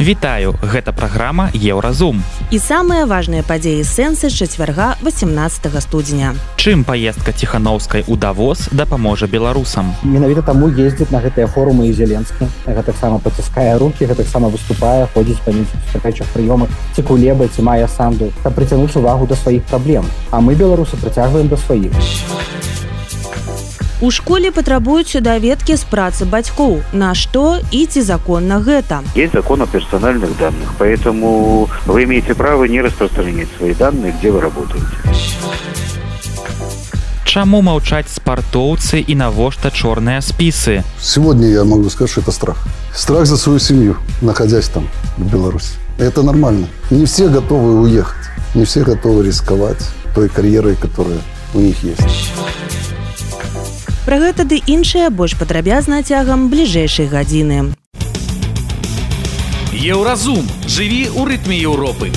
Вітаю, 0.00 0.54
гэта 0.62 0.92
праграма 0.92 1.50
Еўразум. 1.54 2.22
І 2.50 2.58
самыя 2.58 3.04
важныя 3.06 3.44
падзеі 3.44 3.84
сэнсы 3.84 4.32
чацвярга 4.32 4.96
18 5.04 5.68
студзеня. 5.84 6.34
Чым 6.56 6.84
паездка 6.84 7.32
ціханаўскай 7.32 8.04
у 8.08 8.16
давоз 8.16 8.68
дапаможа 8.72 9.26
беларусам. 9.26 9.94
Менавіта 10.02 10.42
таму 10.42 10.72
ездзіць 10.72 11.12
на 11.12 11.20
гэтыя 11.20 11.46
форумы 11.46 11.86
і 11.88 11.92
зеленскі. 11.92 12.48
Гэтаксама 12.66 13.20
паціскае 13.20 13.78
рукі, 13.78 14.08
гэтаксама 14.08 14.48
выступае, 14.48 15.06
ходзіць 15.14 15.40
па 15.44 15.52
нейкіх 15.52 16.32
прыёмах 16.34 16.68
ці 16.96 17.02
кулеба 17.02 17.48
ці 17.48 17.62
мае 17.62 17.86
санду, 17.86 18.32
каб 18.42 18.54
прыцягнуць 18.54 18.96
увагу 18.96 19.26
да 19.26 19.36
сваіх 19.36 19.62
праблем. 19.64 20.04
А 20.30 20.40
мы 20.40 20.54
беларусы 20.54 20.96
прыцягваем 20.96 21.48
да 21.48 21.56
сваіх. 21.56 21.92
У 24.02 24.10
школе 24.10 24.50
патрабуюць 24.50 25.22
даведкі 25.22 25.76
з 25.78 25.86
працы 25.86 26.26
бацькоў. 26.26 26.80
На 26.92 27.14
што 27.14 27.62
і 27.70 27.86
ці 27.86 28.02
законна 28.02 28.58
гэта? 28.58 28.98
Есть 29.14 29.32
закон 29.32 29.62
о 29.62 29.66
персональных 29.66 30.34
данных 30.38 30.74
поэтому 30.76 31.70
вы 31.86 32.02
имеете 32.02 32.34
право 32.34 32.64
не 32.64 32.82
распространять 32.82 33.46
свои 33.56 33.74
данные 33.74 34.12
где 34.18 34.32
вы 34.32 34.40
работаете. 34.40 34.90
Чаму 37.24 37.62
маўчаць 37.62 38.10
спартоўцы 38.10 38.98
і 39.06 39.14
навошта 39.14 39.70
чорныя 39.70 40.18
спісы? 40.18 40.82
Сегодня 41.00 41.46
я 41.46 41.62
могу 41.62 41.88
сказать 41.88 42.10
что 42.10 42.22
это 42.22 42.32
страх. 42.32 42.58
Страх 42.92 43.26
за 43.26 43.36
свою 43.36 43.60
семью 43.60 43.96
находясь 44.20 44.66
там 44.66 44.88
в 45.16 45.30
беларуси. 45.30 45.78
Это 45.98 46.24
нормально. 46.24 46.66
Не 46.90 47.06
все 47.06 47.28
готовы 47.28 47.80
уехать 47.80 48.26
не 48.54 48.64
все 48.64 48.82
готовы 48.82 49.24
рисковать 49.26 49.78
той 50.12 50.28
карьерой 50.28 50.74
которая 50.74 51.20
у 51.54 51.60
них 51.60 51.84
есть 51.84 52.02
Пра 54.02 54.18
гэта 54.18 54.42
ды 54.42 54.58
іншыя 54.66 55.10
больш 55.14 55.36
падрабязна 55.38 56.02
цягам 56.02 56.48
бліжэйшай 56.50 57.06
гадзіны. 57.06 57.70
Еўразум 59.70 60.42
жыві 60.66 61.06
ў 61.14 61.22
рытме 61.30 61.58
Еўропы. 61.62 62.10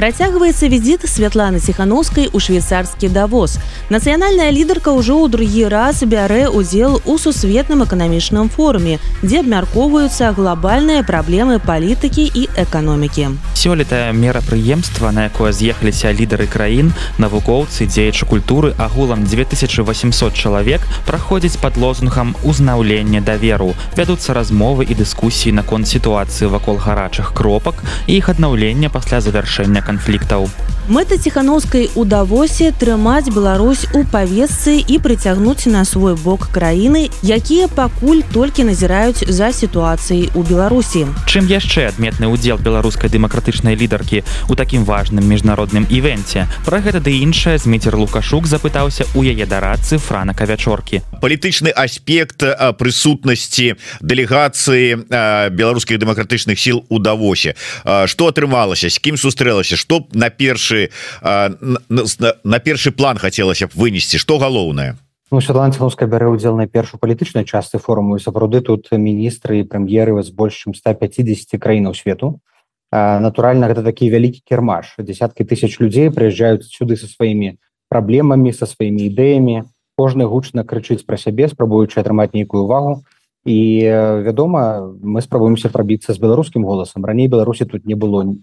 Працягваецца 0.00 0.64
візіт 0.72 1.02
святланы 1.04 1.60
ціхановскай 1.60 2.30
у 2.32 2.40
швейцарскі 2.40 3.12
давоз. 3.12 3.58
Нацыянальная 3.92 4.48
лідарка 4.48 4.96
ўжо 4.96 5.20
ў 5.20 5.28
другі 5.28 5.68
раз 5.68 6.00
бярэ 6.08 6.48
ўдзел 6.48 7.04
у 7.04 7.20
сусветным 7.20 7.84
эканамічным 7.84 8.48
форуме, 8.48 8.96
дзе 9.20 9.44
абмяркоўваюцца 9.44 10.32
глобальныя 10.32 11.04
праблемы 11.04 11.60
палітыкі 11.60 12.24
і 12.32 12.48
эканомікі. 12.56 13.36
Сёлета 13.52 14.08
мерапрыемства, 14.16 15.12
на 15.12 15.28
якое 15.28 15.52
з'ехаліся 15.52 16.16
лідары 16.16 16.48
краін, 16.48 16.96
навукоўцы, 17.20 17.84
дзеячы 17.84 18.24
культуры 18.24 18.72
агулам 18.80 19.28
2800 19.28 20.32
чалавек 20.32 20.80
праходзіць 21.04 21.60
пад 21.60 21.76
лозунгам 21.76 22.32
узнаўлення 22.40 23.20
даверу. 23.20 23.76
Вядуцца 24.00 24.32
размовы 24.32 24.88
і 24.88 24.96
дыскусіі 24.96 25.52
наконт 25.52 25.92
сітуацыі 25.92 26.48
вакол 26.48 26.80
гарачых 26.80 27.36
кропак 27.36 27.84
і 28.08 28.16
іх 28.16 28.32
аднаўлення 28.32 28.88
пасля 28.88 29.20
завяршэння 29.20 29.89
канфліктаў. 29.90 30.46
Мэта 30.90 31.18
ціхановскай 31.22 31.86
у 31.94 32.02
давосе 32.04 32.72
трымаць 32.74 33.30
Беларусь 33.30 33.86
у 33.94 34.02
павесцы 34.02 34.80
і 34.82 34.98
прыцягнуць 34.98 35.70
на 35.70 35.84
свой 35.86 36.16
бок 36.18 36.48
краіны, 36.50 37.10
якія 37.22 37.68
пакуль 37.68 38.24
толькі 38.34 38.66
назіраюць 38.66 39.22
за 39.22 39.52
сітуацыяй 39.54 40.34
у 40.34 40.42
Беларусі. 40.42 41.06
Чым 41.30 41.46
яшчэ 41.46 41.94
адметны 41.94 42.26
ўдзел 42.26 42.58
беларускай 42.58 43.06
дэмакратычнай 43.06 43.78
лідаркі 43.78 44.26
ў 44.50 44.52
такім 44.58 44.82
важным 44.82 45.22
міжнародным 45.30 45.86
івенце. 45.86 46.50
Пра 46.66 46.82
гэта 46.82 46.98
ды 46.98 47.22
іншае 47.22 47.62
зміцер 47.62 47.94
Лукашук 47.94 48.50
запытаўся 48.50 49.06
ў 49.14 49.30
яе 49.30 49.46
дарацы 49.46 50.02
франака 50.02 50.42
вячоркі. 50.42 51.06
Палітычны 51.22 51.70
аспект 51.70 52.42
прысутнасці 52.42 53.78
дэлегацыі 54.02 55.06
беларускіх 55.54 56.02
дэмакратычных 56.02 56.58
сіл 56.58 56.82
у 56.88 56.98
давосе. 56.98 57.54
Што 57.84 58.32
атрымалася, 58.34 58.90
з 58.90 58.98
кім 58.98 59.14
сустрэлася, 59.14 59.78
што 59.80 60.04
на 60.12 60.28
першы 60.28 60.92
на, 61.24 62.58
першы 62.60 62.92
план 62.92 63.16
хацелася 63.16 63.66
б 63.66 63.72
вынесці? 63.74 64.20
Што 64.20 64.36
галоўнае? 64.36 65.00
Ну, 65.30 65.38
Святланцівская 65.38 66.10
бярэ 66.10 66.26
ўдзел 66.34 66.58
на 66.58 66.66
першую 66.66 66.98
палітычнай 66.98 67.46
частцы 67.46 67.78
форуму. 67.78 68.18
І 68.18 68.22
сапраўды 68.22 68.60
тут 68.66 68.90
міністры 68.90 69.62
і 69.62 69.66
прэм'еры 69.70 70.18
з 70.26 70.30
больш 70.34 70.66
чым 70.66 70.74
150 70.74 71.54
краінаў 71.54 71.94
свету. 71.94 72.42
Натуральна 72.90 73.70
гэта 73.70 73.86
такі 73.86 74.10
вялікі 74.10 74.42
кірмаш. 74.42 74.98
Десяткі 74.98 75.46
тысяч 75.46 75.78
людзей 75.78 76.10
прыязджаюць 76.10 76.66
сюды 76.66 76.98
са 76.98 77.06
сваімі 77.06 77.62
праблемамі 77.90 78.50
са 78.50 78.66
сваімі 78.66 79.06
ідэямі. 79.06 79.70
Кожны 79.94 80.26
гучна 80.26 80.66
крычыць 80.66 81.06
пра 81.06 81.14
сябе 81.14 81.46
спрабуючы 81.46 82.02
атрымаць 82.02 82.34
нейкую 82.34 82.66
увагу 82.66 83.06
і 83.44 83.82
вядома 84.24 84.92
мы 85.00 85.22
спрабуемся 85.22 85.68
прабіцца 85.72 86.12
з 86.12 86.18
беларускім 86.20 86.64
голасам. 86.64 87.04
Раней 87.04 87.28
беларусі 87.28 87.64
тут 87.64 87.86
не 87.86 87.94
было 87.94 88.36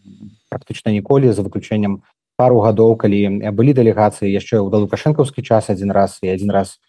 практычна 0.49 0.91
ніколі 0.91 1.31
за 1.31 1.45
выключэннем 1.45 2.01
пару 2.37 2.61
гадоў 2.61 2.97
калі 2.97 3.49
былі 3.53 3.73
дэлегацыі 3.77 4.29
яшчэ 4.29 4.57
ў 4.57 4.69
да 4.73 4.81
лукашэнкаўскі 4.81 5.41
час 5.45 5.69
адзін 5.69 5.93
раз 5.93 6.17
і 6.21 6.33
адзін 6.33 6.49
раз 6.51 6.81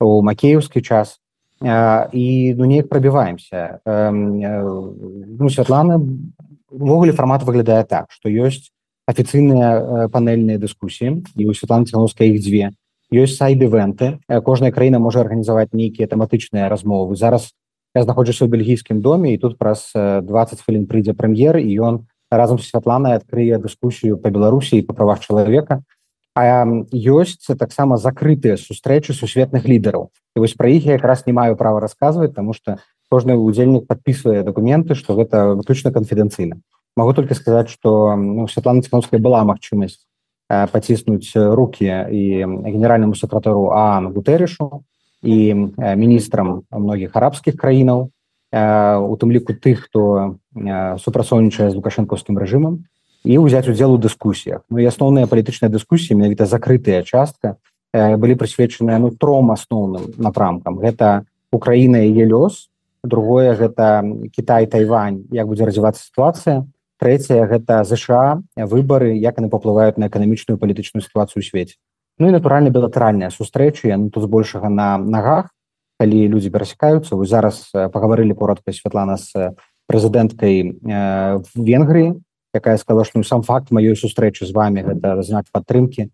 у 0.00 0.22
макееўскі 0.22 0.82
час. 0.82 1.18
І 1.62 2.54
ну 2.54 2.64
неяк 2.64 2.88
прабіваемся. 2.88 3.80
Ну 3.86 5.48
святлана 5.50 5.98
увогуле 6.70 7.12
фармат 7.12 7.42
выглядае 7.42 7.82
так 7.84 8.10
што 8.10 8.28
ёсць 8.28 8.70
афіцыйныя 9.06 10.08
панельныя 10.10 10.58
дыскусіі 10.58 11.22
і 11.34 11.42
у 11.46 11.54
святланцівскай 11.54 12.34
іх 12.34 12.42
дзве 12.42 12.74
ёсць 13.12 13.38
сайд-івенты 13.38 14.18
кожная 14.42 14.72
краіна 14.72 14.98
можа 14.98 15.22
арганізаваць 15.22 15.72
нейкія 15.72 16.10
тэматычныя 16.10 16.68
размовы. 16.68 17.14
Зараз 17.14 17.54
я 17.94 18.02
знаходжуся 18.02 18.44
ў 18.44 18.50
бельгійскім 18.50 19.00
доме 19.00 19.34
і 19.34 19.38
тут 19.38 19.58
праз 19.58 19.92
20 19.94 20.60
хвілін 20.60 20.86
прыйдзе 20.90 21.14
прэм'ер 21.14 21.62
і 21.62 21.70
ён 21.80 21.94
разам 22.30 22.58
з 22.58 22.66
святланай 22.66 23.16
адкрые 23.16 23.58
дыскусію 23.62 24.18
па 24.18 24.30
беларусі 24.30 24.82
па 24.82 24.94
правах 24.94 25.22
чалавека. 25.22 25.82
А 26.36 26.66
ёсць 26.92 27.46
таксама 27.56 27.96
закрытыя 27.96 28.60
сустрэчы 28.60 29.14
сусветных 29.16 29.64
лідараў. 29.64 30.10
І 30.36 30.44
вось 30.44 30.52
пра 30.52 30.68
іх 30.68 30.84
я 30.84 30.98
якраз 31.00 31.24
не 31.26 31.32
маю 31.32 31.56
права 31.56 31.80
расказваць 31.80 32.34
тому 32.34 32.52
что 32.52 32.76
кожны 33.08 33.38
удзельнік 33.38 33.86
подписывае 33.86 34.42
документы 34.42 34.94
что 34.94 35.14
гэта 35.14 35.54
выключна 35.54 35.92
канфідэнцыйна. 35.92 36.60
Могу 36.96 37.14
только 37.14 37.34
сказаць 37.34 37.70
что 37.70 38.16
ну, 38.16 38.48
святлана 38.48 38.82
цікаўская 38.82 39.20
была 39.20 39.44
магчымасць 39.44 40.05
паціснуць 40.48 41.32
руки 41.34 41.86
і 41.86 42.22
генеральнаму 42.44 43.14
сакратару 43.14 43.70
а 43.74 44.00
гутэрышу 44.00 44.82
і 45.22 45.36
міністрам 45.74 46.62
многіх 46.70 47.16
арабскіх 47.16 47.56
краінаў 47.56 48.10
у 48.52 49.14
тым 49.18 49.32
ліку 49.34 49.58
тых 49.58 49.90
хто 49.90 50.38
супрацоўнічае 51.02 51.70
з 51.70 51.74
лукашэнкаўскім 51.74 52.38
рэжымам 52.38 52.86
і 53.26 53.38
ўзяць 53.42 53.66
удзел 53.66 53.94
у 53.94 53.98
дыскусіях 53.98 54.62
Ну 54.70 54.78
і 54.78 54.86
асноўныя 54.86 55.26
палітычныя 55.26 55.72
дыскусіі 55.72 56.14
менавіта 56.14 56.46
закрытая 56.46 57.02
частка 57.02 57.58
былі 57.92 58.38
прысвечаныя 58.38 58.98
ну 59.02 59.10
тром 59.10 59.50
асноўным 59.50 60.14
напрамкам. 60.18 60.78
Гэта 60.78 61.24
Украіна 61.50 62.02
яе 62.02 62.26
лёс 62.26 62.68
другое 63.02 63.54
гэта 63.54 64.02
Кітай 64.34 64.66
Тайвань. 64.66 65.24
Як 65.30 65.46
будзе 65.46 65.64
развівацца 65.64 66.02
сітуацыя 66.02 66.66
трэцяе 67.00 67.46
гэта 67.46 67.84
ЗША 67.84 68.42
выбары 68.56 69.16
як 69.16 69.38
яны 69.38 69.50
паплываюць 69.50 69.96
на 69.96 70.08
эканамічную 70.08 70.58
палітычную 70.58 71.02
сітуацыю 71.04 71.42
у 71.42 71.46
свеце. 71.46 71.76
Ну 72.18 72.28
і 72.28 72.32
натуральна 72.32 72.72
білатэральныя 72.72 73.30
сустрэчы 73.30 73.92
ну, 73.96 74.10
тут 74.10 74.24
збольшага 74.24 74.68
на 74.68 74.96
нагах. 74.98 75.52
Калі 76.00 76.28
людзі 76.28 76.52
перасякаюцца 76.52 77.16
вы 77.16 77.24
зараз 77.24 77.72
пагаварылі 77.72 78.36
коротка 78.36 78.72
Святлана 78.72 79.16
з 79.16 79.56
прэзідэнткай 79.88 80.76
э, 80.76 81.40
венгрыі 81.54 82.20
якая 82.56 82.76
сказала 82.76 83.04
што 83.04 83.20
ну, 83.20 83.24
сам 83.24 83.42
факт 83.42 83.70
маёй 83.70 83.96
сустрэчы 83.96 84.46
з 84.46 84.52
вами 84.52 84.82
гэта 84.82 85.20
знак 85.22 85.46
падтрымки 85.52 86.08
э, 86.08 86.10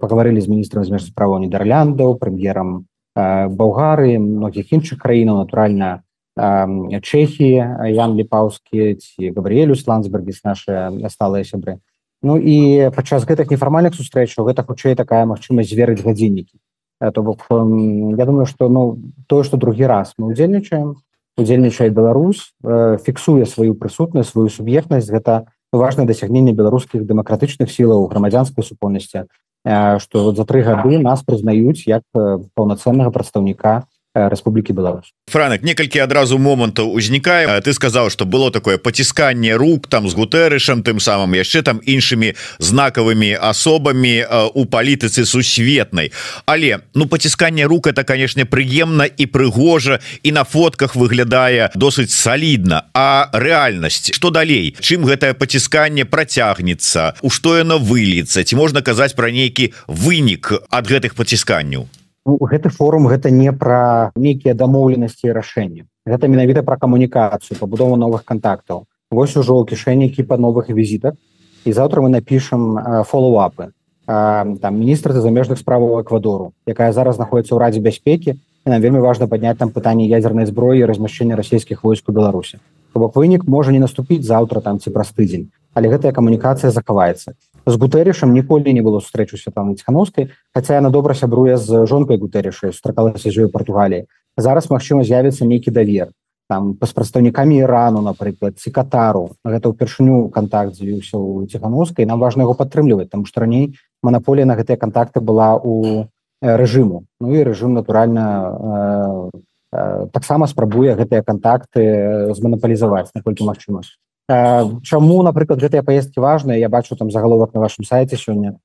пагаварылі 0.00 0.40
з 0.40 0.48
міністрам 0.48 0.84
змеж 0.84 1.08
справа 1.08 1.40
нідерляндаў 1.40 2.16
прэм'ерам 2.20 2.84
э, 3.16 3.48
болгары 3.48 4.18
многіх 4.20 4.72
іншых 4.72 5.00
краінаў. 5.00 5.44
Натуральна 5.44 6.02
э, 6.36 7.00
чэхі 7.00 7.50
ян 7.90 8.16
ліпаўскі 8.18 8.94
ці 8.94 9.30
габрыэлю 9.34 9.74
сландсбергіс 9.74 10.44
наши 10.44 10.90
сталыя 11.08 11.44
сябры 11.44 11.80
Ну 12.22 12.36
і 12.36 12.90
падчас 12.92 13.24
гэтых 13.24 13.48
нефармальных 13.48 13.96
сустрэчаў 13.96 14.44
гэта 14.44 14.60
хутчэй 14.60 14.92
такая 14.92 15.24
магчымасць 15.24 15.72
зверыць 15.72 16.04
гадзіннікі. 16.04 16.60
То 17.00 17.22
бок 17.24 17.48
я 17.48 18.24
думаю 18.28 18.44
что 18.44 18.68
ну 18.68 19.00
тое 19.26 19.42
что 19.42 19.56
другі 19.56 19.88
раз 19.88 20.12
мы 20.18 20.32
удзельнічаем 20.32 21.00
удзельнічае 21.40 21.88
Беларусь 21.88 22.52
фіксуе 22.60 23.46
сваю 23.46 23.72
прысутнасць 23.74 24.36
сваю 24.36 24.52
суб'ектнасць. 24.52 25.08
Гэта 25.08 25.48
важное 25.72 26.04
дасягненне 26.04 26.52
беларускіх 26.52 27.08
дэмакратычных 27.08 27.72
сілаў 27.72 28.04
грамадзянскай 28.12 28.64
супольнасці. 28.64 29.24
Вот 29.64 30.36
за 30.36 30.44
тры 30.44 30.60
гады 30.60 31.00
нас 31.00 31.24
прызнаюць 31.24 31.88
як 31.88 32.04
паўнацэннага 32.12 33.08
прадстаўніка 33.08 33.88
Рэспублікі 34.14 34.72
Беларусь. 34.72 35.14
Франак 35.30 35.62
некалькі 35.62 36.02
адразу 36.02 36.34
момантаў 36.34 36.90
узнікае. 36.90 37.46
Ты 37.62 37.70
сказаў 37.70 38.10
что 38.10 38.26
было 38.26 38.50
такое 38.50 38.76
пацісканне 38.76 39.54
рук 39.54 39.86
там 39.86 40.10
з 40.10 40.18
гутэрышам 40.18 40.82
тым 40.82 40.98
самым 40.98 41.38
яшчэ 41.38 41.62
там 41.62 41.78
іншымі 41.78 42.34
знакавымі 42.58 43.38
асобамі 43.38 44.26
у 44.54 44.66
палітыцы 44.66 45.22
сусветнай. 45.22 46.10
Але 46.46 46.82
ну 46.94 47.06
пацісканне 47.06 47.70
рук 47.70 47.86
это 47.86 48.02
канешне 48.02 48.42
прыемна 48.44 49.06
і 49.06 49.26
прыгожа 49.30 50.00
і 50.26 50.32
на 50.32 50.42
фотках 50.42 50.96
выглядае 50.96 51.70
досыць 51.78 52.10
салідна. 52.10 52.90
А 52.94 53.30
рэальнасць 53.32 54.10
что 54.10 54.30
далей? 54.30 54.74
Чым 54.80 55.06
гэтае 55.06 55.38
пацісканне 55.38 56.02
працягнецца? 56.02 57.14
У 57.22 57.30
што 57.30 57.62
яно 57.62 57.78
выльецца? 57.78 58.42
Ці 58.42 58.58
можна 58.58 58.82
казаць 58.82 59.14
пра 59.14 59.30
нейкі 59.30 59.70
вынік 59.86 60.66
ад 60.66 60.90
гэтых 60.90 61.14
пацісканняў 61.14 61.86
ну, 62.26 62.38
гэты 62.40 62.68
форум 62.68 63.08
гэта 63.08 63.30
не 63.30 63.52
пра 63.52 64.12
нейкія 64.16 64.54
дамоўленасці 64.54 65.32
рашэння 65.32 65.84
гэта 66.06 66.28
менавіта 66.28 66.62
пра 66.62 66.76
камунікацыю 66.76 67.58
пабудову 67.58 67.96
новых 67.96 68.24
контактаў 68.24 68.86
Вось 69.10 69.34
ужо 69.34 69.58
ў 69.58 69.66
кішэнікі 69.66 70.22
па 70.22 70.38
новых 70.38 70.70
візітах 70.70 71.18
і 71.66 71.74
заўтра 71.74 71.98
мы 71.98 72.14
напішам 72.14 72.78
фоллоуапы. 73.02 73.74
Там 74.06 74.72
міністр 74.78 75.18
замежных 75.18 75.58
справаў 75.58 75.98
эквадору 75.98 76.54
якая 76.62 76.94
зараз 76.94 77.18
знаходіцца 77.18 77.50
ў 77.50 77.58
радзе 77.58 77.82
бяспекі. 77.82 78.38
Нам 78.70 78.78
вельмі 78.78 79.02
важна 79.02 79.26
падняць 79.26 79.58
там 79.58 79.74
пытанне 79.74 80.06
ядзернай 80.06 80.46
зброі 80.46 80.86
размяшчэння 80.86 81.34
расійскіх 81.34 81.82
войск 81.82 82.06
у 82.06 82.14
беларусі. 82.14 82.62
Бок 82.94 83.18
вынік 83.18 83.50
можа 83.50 83.74
не 83.74 83.82
наступіць 83.82 84.22
заўтра 84.22 84.62
там 84.62 84.78
ці 84.78 84.94
праз 84.94 85.10
тыдзень. 85.10 85.50
Але 85.74 85.90
гэтая 85.90 86.14
камунікацыя 86.14 86.70
захаваецца 86.70 87.34
з 87.70 87.76
гутэрышам 87.80 88.34
ніколі 88.34 88.74
не 88.74 88.82
было 88.82 89.00
сустрэчу 89.00 89.38
святланы 89.38 89.78
ціхановскай 89.78 90.30
хаця 90.54 90.78
яна 90.78 90.90
добра 90.90 91.14
сябруе 91.14 91.56
з 91.56 91.86
жонкай 91.86 92.18
гутэрышы 92.18 92.72
стракалася 92.74 93.30
з 93.30 93.46
ёю 93.46 93.48
Португаліі 93.54 94.06
зараз 94.36 94.70
магчыма 94.70 95.06
з'явіцца 95.06 95.46
нейкі 95.46 95.70
давер 95.70 96.10
там 96.50 96.74
з 96.82 96.92
прадстаўнікамі 96.92 97.62
ірану 97.62 98.02
напрыклад 98.02 98.58
ці 98.58 98.74
катару. 98.74 99.38
Гэта 99.46 99.70
ўпершыню 99.70 100.34
контакт 100.34 100.74
з'явіўся 100.74 101.14
у 101.14 101.46
ціхановскай 101.46 102.10
нам 102.10 102.18
важна 102.18 102.42
яго 102.42 102.58
падтрымліваць 102.58 103.06
там 103.06 103.22
што 103.22 103.46
раней 103.46 103.78
манаполія 104.02 104.50
на 104.50 104.58
гэтыя 104.58 104.74
контакты 104.74 105.22
была 105.22 105.54
у 105.54 106.10
рэжыму. 106.42 107.06
Ну 107.22 107.34
і 107.38 107.46
рэжым 107.46 107.78
натуральна 107.78 108.26
э, 108.50 109.38
э, 109.78 110.06
таксама 110.10 110.50
спрабуе 110.50 110.98
гэтыя 110.98 111.22
контакты 111.22 112.34
зманапалізаваць 112.34 113.14
наколькі 113.14 113.46
магчымасць 113.46 113.94
Чаму 114.30 115.22
напрыклад 115.26 115.58
гэтыя 115.58 115.82
паездкі 115.82 116.22
важныя 116.22 116.58
я 116.58 116.68
бачу 116.68 116.94
там 116.94 117.10
загаловак 117.10 117.54
на 117.54 117.60
вашем 117.60 117.84
сайте 117.84 118.16
сёння 118.16 118.58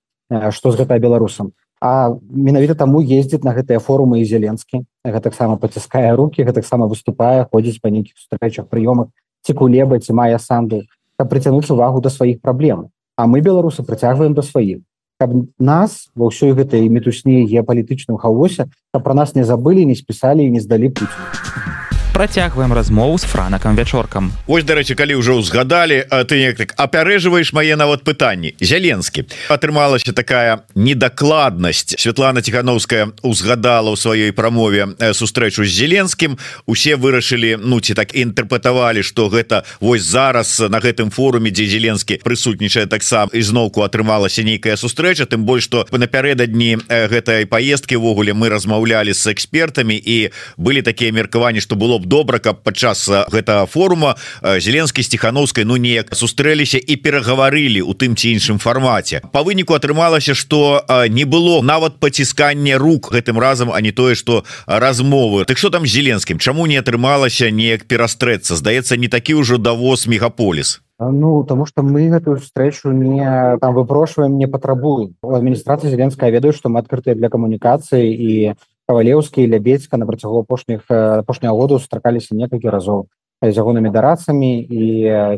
што 0.52 0.72
з 0.72 0.78
гэтая 0.78 1.00
беларусам. 1.00 1.54
А 1.82 2.14
менавіта 2.30 2.76
таму 2.76 3.02
ездзіць 3.02 3.44
на 3.44 3.54
гэтыя 3.54 3.80
форумы 3.80 4.22
і 4.22 4.26
зеленскі 4.26 4.86
гэтаксама 5.06 5.58
паціскае 5.58 6.14
руки 6.16 6.46
гэтаксама 6.46 6.86
выступае 6.86 7.50
ходзіць 7.52 7.82
па 7.82 7.90
нейкіх 7.90 8.14
сустрэчах 8.18 8.70
прыёмах 8.70 9.10
ці 9.42 9.54
кулеба 9.54 10.00
ці 10.00 10.14
мае 10.14 10.38
санду 10.38 10.86
каб 11.18 11.30
прыцянуць 11.34 11.70
увагу 11.72 12.02
да 12.02 12.10
сваіх 12.10 12.42
праблем. 12.42 12.90
А 13.18 13.26
мы 13.26 13.42
беларусы 13.42 13.82
прыцягваем 13.82 14.34
да 14.34 14.42
сваіх. 14.42 14.86
Каб 15.20 15.34
нас 15.58 16.10
ва 16.14 16.30
ўсёй 16.30 16.54
гэтай 16.54 16.86
мітусні 16.90 17.46
геапалітычным 17.50 18.22
хаосе 18.22 18.70
каб 18.94 19.02
пра 19.02 19.14
нас 19.14 19.34
не 19.34 19.42
забылі 19.42 19.86
не 19.86 19.96
спісалі 19.96 20.46
і 20.46 20.54
не 20.58 20.62
здалі 20.62 20.94
пуці 20.94 21.75
працягваем 22.16 22.74
размову 22.74 23.18
з 23.18 23.24
франакам 23.24 23.76
вячоркам. 23.76 24.32
Вось 24.48 24.64
дарэчы 24.64 24.96
калі 24.96 25.20
ўжо 25.20 25.36
ўзгадалі 25.36 26.08
ты 26.32 26.40
неяк 26.40 26.56
так 26.56 26.72
апярэжваеш 26.80 27.52
мае 27.52 27.76
нават 27.76 28.08
пытанні. 28.08 28.56
Зяленскі. 28.64 29.28
Атрымалася 29.52 30.16
такая 30.16 30.64
недакладнасць. 30.80 32.00
Святлана 32.00 32.40
ціхановская 32.40 33.12
узгадала 33.20 33.92
ў 33.92 34.00
сваёй 34.00 34.32
прамове 34.32 34.96
сустрэчу 35.12 35.68
з 35.68 35.76
зеленскім 35.76 36.40
усе 36.72 36.96
вырашылі 36.96 37.60
ну 37.60 37.84
ці 37.84 37.92
так 38.00 38.16
інтэрпрэтавалі 38.16 39.04
что 39.04 39.28
гэта 39.28 39.68
вось 39.84 40.08
зараз 40.08 40.72
на 40.72 40.80
гэтым 40.80 41.12
форуме 41.12 41.52
дзе 41.52 41.68
зеленскі 41.68 42.24
прысутнічае 42.24 42.88
таксама 42.88 43.28
ізноўку 43.36 43.84
атрымалася 43.84 44.48
нейкая 44.48 44.80
сустрэча. 44.80 45.28
Тым 45.28 45.44
больш 45.44 45.68
што 45.68 45.84
напярэдадні 45.92 46.80
гэтай 46.88 47.44
паездкі 47.44 48.00
ввогуле 48.00 48.32
мы 48.32 48.48
размаўлялі 48.48 49.12
з 49.12 49.36
экспертамі 49.36 50.00
і 50.00 50.32
былі 50.56 50.80
такія 50.80 51.12
меркаванні 51.12 51.60
што 51.60 51.76
было 51.76 52.00
б 52.00 52.05
добра 52.06 52.40
каб 52.40 52.64
падчас 52.64 53.10
гэтага 53.34 53.66
форума 53.66 54.16
зеленскі 54.42 55.04
сціхановскай 55.04 55.66
ну 55.66 55.78
неяк 55.78 56.14
сустрэліся 56.16 56.78
і 56.78 56.96
перагаварылі 56.96 57.82
у 57.82 57.94
тым 57.94 58.16
ці 58.16 58.32
іншым 58.38 58.58
фармаце. 58.62 59.22
По 59.32 59.44
выніку 59.44 59.74
атрымалася 59.76 60.34
что 60.34 60.86
не 61.10 61.26
было 61.26 61.62
нават 61.62 62.00
паціскання 62.00 62.78
рук 62.78 63.12
гэтым 63.12 63.40
разам 63.40 63.72
а 63.72 63.82
не 63.82 63.92
тое 63.92 64.16
что 64.16 64.44
размовы. 64.66 65.46
Так 65.46 65.58
что 65.58 65.70
там 65.70 65.86
зеленскім? 65.86 66.40
Чаму 66.40 66.66
не 66.66 66.78
атрымалася 66.78 67.52
неяк 67.52 67.86
перастрэцца? 67.86 68.56
Здаецца 68.56 68.98
не 68.98 69.08
такі 69.08 69.36
ўжо 69.42 69.58
давоз 69.58 70.08
мегаполіс. 70.08 70.82
Ну 71.00 71.44
тому 71.44 71.66
что 71.66 71.84
мы 71.84 72.08
гэтую 72.08 72.40
встречу 72.40 72.92
не 72.92 73.58
там 73.60 73.74
выпрошваем 73.74 74.38
не 74.38 74.48
патрабуем. 74.48 75.16
Адміністрацыя 75.22 75.92
зеленская 75.92 76.32
ведаю 76.32 76.54
что 76.54 76.70
мы 76.70 76.80
адкрытыя 76.80 77.16
для 77.16 77.30
камунікацыі 77.30 78.08
і 78.08 78.56
кавалеўскі 78.88 79.44
і 79.44 79.50
лябедзька 79.50 79.98
на 79.98 80.06
працягу 80.06 80.46
апошніх 80.46 80.86
апошняго 80.90 81.58
году 81.58 81.80
сустракаліся 81.80 82.36
некалькі 82.36 82.70
разоў. 82.70 83.08
З 83.42 83.52
ягонымі 83.52 83.92
дарацамі 83.92 84.62
і 84.62 84.82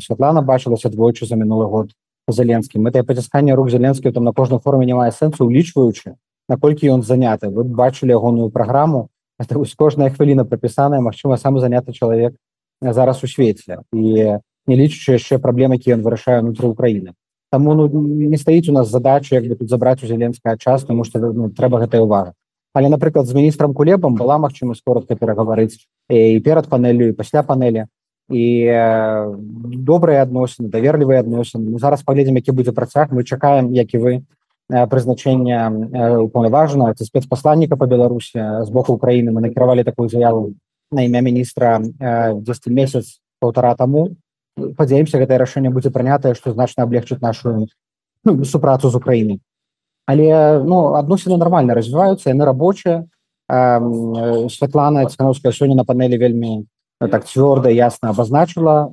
Святлана 0.04 0.42
бачылася 0.42 0.90
двойчы 0.90 1.26
за 1.26 1.36
мінулы 1.36 1.66
год 1.66 1.96
заленскім 2.28 2.84
гэтае 2.88 3.04
пацісканне 3.08 3.56
рук 3.56 3.70
зеленскі 3.72 4.12
там 4.12 4.24
на 4.24 4.34
кожнай 4.34 4.60
форме 4.60 4.86
не 4.86 4.94
мае 4.94 5.12
сэнсу 5.12 5.48
улічваючы 5.48 6.20
наколькі 6.50 6.92
ён 6.92 7.04
заняты. 7.04 7.48
Вы 7.48 7.64
бачылі 7.64 8.12
ягоную 8.12 8.50
праграму 8.50 9.10
это 9.40 9.58
вось 9.58 9.76
кожная 9.76 10.10
хвіліна 10.10 10.46
прапісаная 10.46 11.00
Мачыма 11.00 11.38
самы 11.38 11.60
заняты 11.60 11.94
чалавек 11.94 12.36
зараз 12.82 13.24
у 13.24 13.28
свеце. 13.28 13.80
І 13.94 14.40
не 14.68 14.76
лічучы 14.76 15.16
яшчэ 15.16 15.40
праблемы 15.40 15.80
які 15.80 15.96
ён 15.96 16.04
вырашае 16.04 16.42
унутры 16.44 16.68
Украіны. 16.68 17.16
Таму 17.52 17.74
ну, 17.74 17.88
не 17.88 18.38
стаіць 18.38 18.68
у 18.70 18.74
нас 18.74 18.90
задача 18.90 19.36
як 19.36 19.48
бы 19.48 19.56
тут 19.56 19.70
забраць 19.70 20.04
у 20.04 20.08
зеленская 20.08 20.58
час 20.58 20.84
тому 20.84 21.04
что 21.04 21.20
ну, 21.20 21.50
трэба 21.50 21.80
гэтая 21.80 22.02
увага 22.02 22.34
але 22.78 22.90
напрыклад 22.94 23.26
з 23.26 23.34
міністрам 23.34 23.74
кулебам 23.74 24.14
была 24.14 24.38
магчымасць 24.38 24.86
коротко 24.86 25.16
перагаварыць 25.18 25.90
і 26.14 26.38
перад 26.46 26.70
панелю 26.70 27.10
і 27.10 27.18
пасля 27.18 27.42
панелі 27.42 27.90
і 28.30 28.46
добрыя 29.82 30.22
адносіны 30.22 30.70
даверлівыя 30.70 31.26
адносіны. 31.26 31.74
Ну, 31.74 31.80
зараз 31.82 32.06
паглядзім 32.06 32.38
які 32.38 32.54
будзе 32.54 32.78
працяг. 32.78 33.10
Мы 33.10 33.24
чакаем 33.24 33.74
як 33.74 33.94
і 33.94 33.98
вы 33.98 34.14
прызначэння 34.70 35.74
уполнаважана 36.22 36.94
это 36.94 37.02
спецпасланніка 37.02 37.82
по 37.82 37.88
беларусі 37.88 38.62
з 38.62 38.70
боку 38.70 38.94
Украіны. 38.94 39.34
Мы 39.34 39.42
накіравалі 39.42 39.84
такую 39.84 40.10
заяву 40.10 40.54
на 40.92 41.02
імя 41.02 41.22
міністра 41.26 41.82
10 41.82 42.68
месяц 42.68 43.18
полтора 43.40 43.74
таму. 43.74 44.14
Падзяемся 44.78 45.18
гэтае 45.18 45.42
рашэнне 45.42 45.74
будзе 45.74 45.90
прынятае 45.90 46.38
што 46.38 46.54
значна 46.54 46.86
аблегчыць 46.86 47.26
нашу 47.26 47.66
ну, 48.22 48.46
супрацу 48.46 48.94
з 48.94 49.02
Украінай 49.02 49.42
але 50.08 50.64
ну 50.64 50.96
адносіны 50.96 51.38
нормально 51.38 51.76
развіваюцца 51.76 52.32
яны 52.32 52.48
рабочыя. 52.48 53.06
Святлана 53.48 55.06
цікановская 55.06 55.52
сёння 55.52 55.76
на 55.76 55.84
панелі 55.84 56.18
вельмі 56.18 56.68
так 57.00 57.28
цвёрда 57.28 57.70
ясна 57.70 58.10
абазначыла 58.12 58.90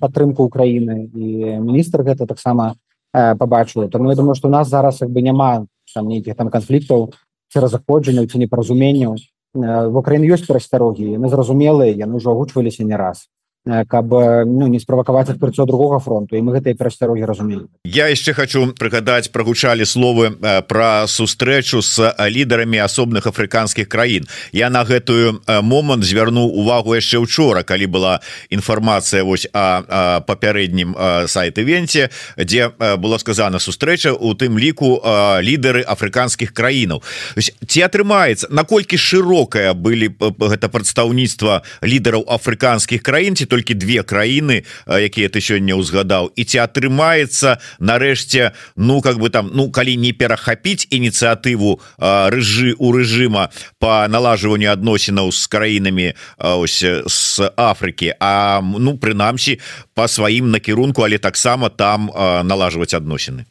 падтрымку 0.00 0.44
Украіны. 0.44 1.08
І 1.12 1.58
міністр 1.60 2.04
гэта 2.04 2.26
таксама 2.26 2.76
побачыла 3.12 3.88
тому 3.88 4.10
я 4.10 4.16
думаю 4.16 4.34
что 4.34 4.48
у 4.48 4.50
нас 4.50 4.68
зараз 4.68 5.00
як 5.00 5.10
бы 5.10 5.20
няма 5.20 5.66
там 5.94 6.08
нейкіх 6.08 6.36
там 6.36 6.48
канфліктаў 6.48 7.12
ці 7.52 7.58
разыходжанняў 7.60 8.28
ці 8.28 8.38
непаразуменняў. 8.38 9.16
В 9.52 9.96
Украіне 9.96 10.32
ёсць 10.32 10.48
перасцярогі 10.48 11.12
яны 11.16 11.28
зразумелыя 11.28 11.92
яны 11.92 12.16
ўжо 12.16 12.32
агучваліся 12.32 12.84
не 12.84 12.96
раз 12.96 13.28
каб 13.64 14.10
ну, 14.46 14.66
не 14.66 14.80
справакаваць 14.80 15.30
адкрыццё 15.30 15.66
другога 15.66 15.98
фронту. 16.02 16.34
І 16.36 16.42
мы 16.42 16.58
гэтыя 16.58 16.74
перасцярогі 16.74 17.22
разумелі. 17.22 17.70
Я 17.86 18.10
яшчэ 18.10 18.34
хочу 18.34 18.74
прыгадаць 18.74 19.30
прагучалі 19.30 19.86
словы 19.86 20.34
пра 20.66 21.06
сустрэчу 21.06 21.78
з 21.82 22.10
лідарамі 22.18 22.82
асобных 22.82 23.30
афрыканскіх 23.30 23.86
краін. 23.86 24.26
Я 24.50 24.70
на 24.70 24.82
гэтую 24.82 25.46
момант 25.62 26.02
звярнуў 26.02 26.50
увагу 26.58 26.98
яшчэ 26.98 27.22
учора 27.22 27.62
калі 27.62 27.86
была 27.86 28.18
інфармацыя 28.50 29.22
вось 29.22 29.46
а 29.54 30.22
папярэднім 30.26 30.98
сайт-івенце 31.30 32.10
дзе 32.36 32.74
было 32.98 33.18
сказана 33.18 33.62
сустрэча 33.62 34.10
у 34.10 34.34
тым 34.34 34.58
ліку 34.58 34.98
лідары 35.38 35.86
афрыканскіх 35.86 36.50
краінаў. 36.50 37.02
Ці 37.38 37.78
атрымаецца 37.86 38.50
наколькі 38.50 38.98
шырокая 38.98 39.70
былі 39.74 40.10
гэта 40.18 40.66
прадстаўніцтва 40.66 41.62
лідараў 41.86 42.26
афрыканскіх 42.26 43.06
краін 43.06 43.38
ці 43.38 43.51
толькі 43.52 43.76
две 43.76 44.00
краіны 44.00 44.64
якія 44.88 45.28
ты 45.28 45.44
сёння 45.44 45.76
ўзгадаў. 45.76 46.32
І 46.32 46.42
ці 46.48 46.64
атрымаецца 46.64 47.60
нарэшце 47.84 48.56
ну 48.80 49.04
как 49.04 49.20
бы 49.20 49.28
там 49.28 49.52
ну 49.52 49.68
калі 49.68 49.96
не 50.00 50.16
перахапіць 50.16 50.88
ініцыятыву 50.88 51.76
рэжы 52.00 52.72
у 52.80 52.96
рэжыма 52.96 53.52
по 53.76 54.08
налажванню 54.08 54.72
адносінаў 54.72 55.28
з 55.36 55.42
краінамі 55.52 56.08
ось 56.40 56.80
з 56.80 57.52
Афрыкі. 57.56 58.16
А 58.16 58.64
ну 58.64 58.96
прынамсі 58.96 59.60
по 59.92 60.08
сваім 60.08 60.48
накірунку 60.50 61.04
але 61.04 61.18
таксама 61.18 61.68
там 61.68 62.08
налажваць 62.48 62.96
адносіны 62.96 63.44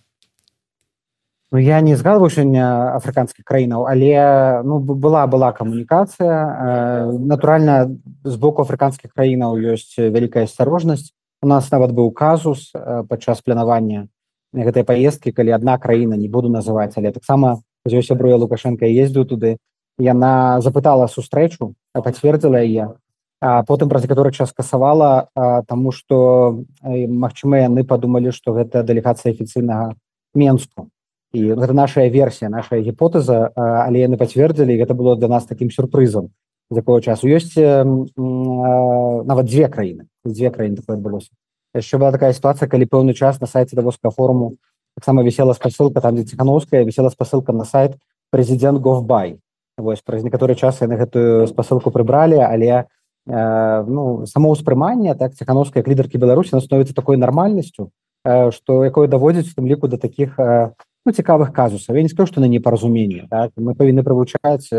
Ну 1.51 1.57
я 1.57 1.81
не 1.81 1.95
згадваю 1.95 2.31
сёння 2.31 2.95
афрыканскіх 2.95 3.43
краінаў 3.43 3.83
але 3.91 4.63
ну 4.63 4.79
была 4.79 5.27
была 5.27 5.51
камунікацыя 5.51 7.11
натуральна 7.11 7.91
з 8.23 8.35
боку 8.39 8.63
афрыканскіх 8.63 9.11
краінаў 9.11 9.59
ёсць 9.59 9.99
вялікая 9.99 10.47
асцярожнасць 10.47 11.11
у 11.43 11.47
нас 11.51 11.67
нават 11.71 11.91
быў 11.91 12.11
казус 12.15 12.71
падчас 13.11 13.43
планавання 13.43 14.07
гэтай 14.55 14.87
паездкі 14.87 15.35
калі 15.35 15.51
адна 15.51 15.75
краіна 15.77 16.15
не 16.15 16.29
буду 16.31 16.47
называць 16.47 16.95
але 16.95 17.11
таксама 17.11 17.59
з 17.83 17.99
ёй 17.99 18.03
сябруя 18.03 18.37
лукашенко 18.37 18.85
ездзіў 18.85 19.25
туды. 19.25 19.57
Яна 19.99 20.61
запытала 20.61 21.07
сустрэчу 21.11 21.75
пацвердзіла 21.91 22.63
яе 22.63 22.95
а 23.41 23.63
потым 23.67 23.89
праз 23.89 24.07
некаторы 24.07 24.31
час 24.31 24.53
касавала 24.55 25.27
таму 25.67 25.91
што 25.91 26.63
магчыма 26.79 27.59
яны 27.67 27.83
падумалі 27.83 28.31
што 28.31 28.55
гэта 28.55 28.87
дэлегацыя 28.87 29.35
афіцыйнага 29.35 29.99
менску 30.33 30.87
і 31.33 31.53
гэта 31.55 31.73
наша 31.73 32.07
версія 32.07 32.49
наша 32.49 32.75
гіпотэза 32.79 33.51
але 33.55 34.03
яны 34.03 34.17
пацвердзілі 34.17 34.77
гэта 34.77 34.93
было 34.93 35.15
для 35.15 35.27
нас 35.27 35.45
таким 35.45 35.71
сюрпрызам 35.71 36.29
з 36.69 36.75
якого 36.75 37.01
часу 37.01 37.27
ёсць 37.27 37.55
нават 37.55 39.45
дзве 39.47 39.67
краіны 39.67 40.07
дзве 40.25 40.51
краіны 40.51 40.75
такое 40.75 40.97
адбылося 40.97 41.31
яшчэ 41.73 41.97
была 41.97 42.11
такая 42.11 42.33
сітуацыя 42.33 42.67
калі 42.67 42.85
пэўны 42.85 43.13
час 43.13 43.39
на 43.39 43.47
сайце 43.47 43.75
давоска 43.75 44.11
форуму 44.11 44.57
таксама 44.95 45.23
вісела 45.23 45.53
спасылка 45.53 46.01
там 46.01 46.15
дзе 46.15 46.25
ціхановская 46.25 46.83
вісела 46.83 47.09
спасылка 47.09 47.53
на 47.53 47.63
сайт 47.63 47.95
прэзідэнт 48.31 48.79
говбай 48.79 49.39
вось 49.77 50.01
праз 50.01 50.23
некаторы 50.23 50.55
час 50.55 50.81
яны 50.81 50.99
гэтую 50.99 51.47
спасылку 51.47 51.91
прыбралі 51.91 52.43
але 52.43 52.71
э, 52.75 53.83
ну 53.87 54.25
самоўспрыманне 54.27 55.15
так 55.15 55.35
ціхановская 55.35 55.83
лідаркі 55.83 56.17
беларусі 56.17 56.59
становіцца 56.59 56.93
такой 56.93 57.17
нармальнасцю 57.17 57.91
э, 58.25 58.51
што 58.51 58.83
якое 58.83 59.07
даводзіць 59.07 59.51
у 59.51 59.55
тым 59.61 59.67
ліку 59.67 59.87
да 59.87 59.97
таких 59.97 60.39
э, 60.39 60.71
ну, 61.05 61.11
цікавых 61.11 61.53
казусаў. 61.53 61.95
Я 61.95 62.03
не 62.03 62.09
скажу 62.09 62.27
што 62.31 62.41
на 62.41 62.47
непаразуменне 62.47 63.27
так? 63.29 63.51
мы 63.57 63.75
павінны 63.75 64.03
правучаць 64.03 64.69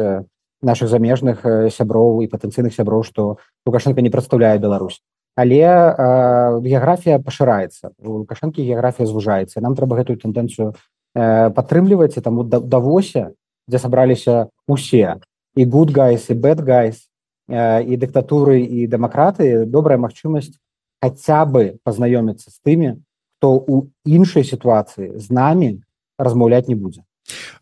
наших 0.62 0.88
замежных 0.88 1.42
сяброў 1.74 2.22
і 2.22 2.30
патэнцыйных 2.30 2.74
сяброў 2.74 3.02
што 3.02 3.38
лукашенко 3.66 4.00
не 4.00 4.10
прадстаўляе 4.10 4.58
Беларусь. 4.58 5.02
Але 5.34 5.64
э, 5.64 6.60
геаграфія 6.60 7.18
пашыраецца. 7.18 7.96
У 7.98 8.22
лукашэнкі 8.22 8.60
геаграфія 8.60 9.08
звужаецца. 9.08 9.64
Нам 9.64 9.74
трэба 9.74 9.96
гэтую 9.96 10.20
тэндэнцыю 10.20 10.76
э, 11.16 11.50
падтрымліваць 11.50 12.16
і 12.16 12.20
таму 12.20 12.44
давося 12.44 13.32
дзе 13.68 13.78
сабраліся 13.78 14.52
усе. 14.68 15.16
І 15.56 15.64
good 15.64 15.92
guys 15.92 16.28
і 16.28 16.36
bad 16.36 16.60
guys 16.60 17.08
э, 17.48 17.82
і 17.82 17.96
дыктатуры 17.96 18.60
і 18.60 18.86
дэмакраты. 18.86 19.64
Добрая 19.64 19.96
магчымасць 19.96 20.60
хаця 21.00 21.44
бы 21.48 21.80
пазнаёміцца 21.82 22.52
з 22.52 22.60
тымі 22.60 23.00
хто 23.42 23.56
у 23.56 23.90
іншай 24.04 24.44
сітуацыі 24.44 25.18
з 25.18 25.26
намі 25.34 25.82
размаўляць 26.22 26.70
не 26.70 26.78
будзе. 26.78 27.02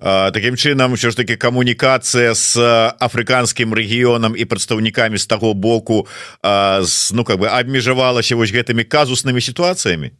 Такім 0.00 0.56
чынам 0.56 0.96
ўсё 0.96 1.12
ж 1.12 1.16
таки 1.16 1.36
камунікацыя 1.36 2.32
з 2.32 2.56
афрыканскім 2.96 3.76
рэгіёнам 3.76 4.32
і 4.32 4.44
прадстаўнікамі 4.48 5.20
з 5.20 5.26
таго 5.28 5.52
боку 5.52 6.08
з, 6.40 7.12
ну 7.12 7.24
как 7.24 7.40
бы 7.40 7.48
абмежавалася 7.48 8.36
вось 8.36 8.52
гэтымі 8.52 8.88
казуснымі 8.88 9.40
сітуацыямі? 9.40 10.16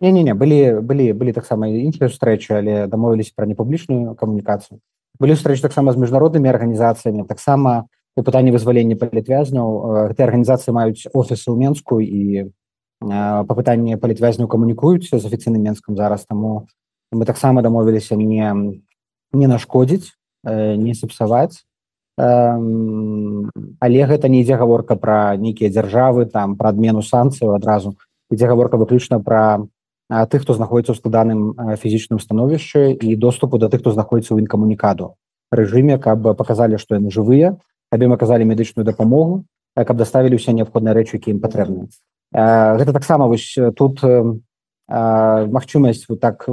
Не 0.00 0.10
не 0.12 0.22
не 0.22 0.34
былі 0.34 0.82
былі 0.82 1.12
былі 1.12 1.32
таксама 1.32 1.70
іншыя 1.70 2.10
сустрэчы 2.10 2.58
але 2.58 2.74
дамовіліся 2.90 3.32
пра 3.36 3.46
непублічную 3.46 4.18
камунікацыю. 4.18 4.82
Былі 5.20 5.38
сустрэчы 5.38 5.62
таксама 5.62 5.94
з 5.94 6.02
міжнароднымі 6.02 6.50
арганізацыямі 6.50 7.28
таксама 7.30 7.86
у 8.16 8.22
пытанні 8.26 8.50
вызвалення 8.50 8.98
палітвязняў. 8.98 10.10
Гэтыя 10.10 10.26
арганізацыі 10.26 10.74
маюць 10.74 11.06
офісы 11.14 11.46
ў 11.46 11.56
менску 11.56 12.02
і 12.02 12.50
па 13.00 13.52
пытанні 13.54 13.96
палітвязняў 13.96 14.50
камунікуюць 14.50 15.06
з 15.06 15.22
афіцыйным 15.22 15.62
менскам 15.62 15.96
зараз 15.96 16.26
таму 16.26 16.66
мы 17.12 17.24
таксама 17.24 17.62
дамовіліся 17.62 18.16
не 18.16 18.78
не 19.32 19.46
нашкодзіць 19.46 20.12
э, 20.46 20.76
не 20.76 20.94
сапсаваць. 20.94 21.64
Але 22.20 24.00
гэта 24.04 24.28
не 24.28 24.42
ідзе 24.42 24.56
гаворка 24.60 24.96
пра 24.96 25.36
нейкія 25.40 25.70
дзяржавы 25.70 26.26
там 26.26 26.56
пра 26.56 26.68
адмену 26.68 27.00
санкцыяў 27.00 27.54
адразу. 27.56 27.96
Ідзе 28.30 28.46
гаворка 28.46 28.76
выключна 28.76 29.20
пра 29.24 29.64
тых 30.10 30.42
хто 30.42 30.52
знаходіцца 30.52 30.92
ў 30.92 30.98
складаным 31.00 31.40
фізічным 31.80 32.18
становішчы 32.20 32.92
і 32.92 33.16
доступу 33.16 33.56
да 33.56 33.70
тых 33.70 33.80
хто 33.80 33.94
знаходіцца 33.94 34.34
ў 34.34 34.44
інкамунікаду. 34.44 35.16
Рэжыме 35.48 35.96
каб 35.96 36.36
паказалі 36.36 36.76
што 36.76 36.98
яны 36.98 37.08
жывыя 37.08 37.56
аб 37.90 38.00
ім 38.02 38.12
аказалі 38.12 38.44
медычную 38.44 38.84
дапамогу 38.84 39.46
каб 39.74 39.96
даставілі 39.96 40.36
ўсе 40.36 40.52
неабходныя 40.52 40.92
рэчы 40.92 41.16
які 41.16 41.32
ім 41.34 41.40
патрэбны 41.40 41.88
гэта 42.32 42.92
таксама 42.92 43.26
вось 43.26 43.58
тут 43.76 44.02
магчымасць 44.90 46.10
вот 46.10 46.20
так 46.20 46.46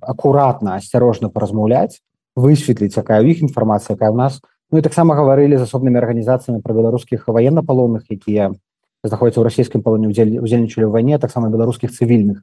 акуратна 0.00 0.80
асцярожна 0.80 1.28
паразмаўляць 1.28 2.00
высветліць 2.36 2.96
якая 2.96 3.20
ў 3.20 3.36
іх 3.36 3.44
інфармацыя 3.44 3.94
якая 3.94 4.08
ў 4.08 4.16
нас. 4.16 4.40
Ну 4.72 4.80
і 4.80 4.82
таксама 4.82 5.12
гаварылі 5.12 5.60
з 5.60 5.68
асобнымі 5.68 6.00
арганізацыямі 6.00 6.64
пра 6.64 6.72
беларускіх 6.72 7.28
ваеннапалонных 7.28 8.08
якія 8.08 8.56
знаходзяцца 9.04 9.44
ў 9.44 9.46
расійскім 9.52 9.84
палоне 9.84 10.08
удзельнічалі 10.08 10.88
ў 10.88 10.92
вайне 10.92 11.20
таксама 11.20 11.52
беларускіх 11.52 11.92
цывільных 11.92 12.40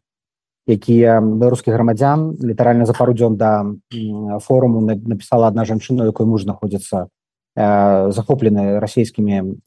якія 0.70 1.18
беларускіх 1.22 1.74
грамадзян 1.74 2.38
літаральна 2.38 2.86
за 2.86 2.94
пару 2.94 3.18
дзён 3.18 3.38
да 3.38 3.66
форуму 4.46 4.86
напісала 4.86 5.50
адна 5.50 5.66
жанчына 5.66 6.06
якой 6.06 6.30
муж 6.30 6.46
знаходзіцца 6.46 7.10
захоплены 7.58 8.78
расійскімі 8.80 9.66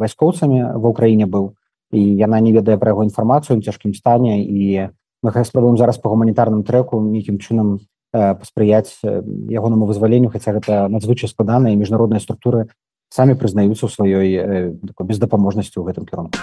вайскоўцамі 0.00 0.82
ва 0.82 0.88
ўкраіне 0.90 1.30
быў 1.30 1.54
і 1.92 2.02
яна 2.16 2.40
не 2.40 2.52
ведае 2.52 2.78
пра 2.78 2.94
яго 2.94 3.04
інфармацыю 3.04 3.58
ў 3.58 3.64
цяжкім 3.64 3.94
стане 3.94 4.42
і 4.42 4.90
мы 5.22 5.44
спробуем 5.44 5.76
зараз 5.76 5.98
по 5.98 6.08
гуманітарным 6.08 6.62
трэку 6.62 7.00
нейкім 7.00 7.38
чынам 7.38 7.80
э, 8.14 8.34
паспрыяць 8.34 8.98
ягонаму 9.04 9.86
вызваленню 9.86 10.30
хаця 10.30 10.52
гэта 10.52 10.88
надзвычай 10.88 11.28
складана 11.28 11.70
і 11.70 11.76
міжнародныя 11.76 12.20
структуры 12.20 12.70
самі 13.10 13.34
прызнаюцца 13.34 13.86
ў 13.86 13.90
сваёй 13.90 14.28
э, 14.34 14.72
бездапаможнасці 15.02 15.76
ў 15.76 15.84
гэтым 15.90 16.06
кірунку 16.06 16.38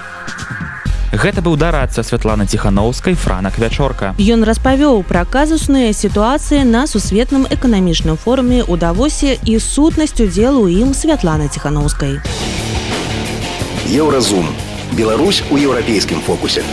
Гэта 1.18 1.42
быў 1.42 1.56
дарацца 1.56 2.04
Святлана 2.04 2.46
ціханаўскай 2.46 3.16
франак 3.16 3.58
вячорка. 3.58 4.12
Ён 4.20 4.44
распавёў 4.44 5.08
пра 5.08 5.24
казусныя 5.24 5.96
сітуацыі 5.96 6.68
на 6.68 6.84
сусветным 6.86 7.48
эканамічным 7.48 8.20
форуме 8.20 8.60
ў 8.62 8.75
давосе 8.75 9.39
і 9.48 9.56
сутнасць 9.58 10.20
удзелу 10.20 10.68
ім 10.68 10.92
Святлана 10.92 11.48
ціханаўскай. 11.48 12.20
Еўразум 13.88 14.51
Беларусь 14.94 15.44
у 15.51 15.58
еўрапейскім 15.58 16.20
фокусе. 16.22 16.63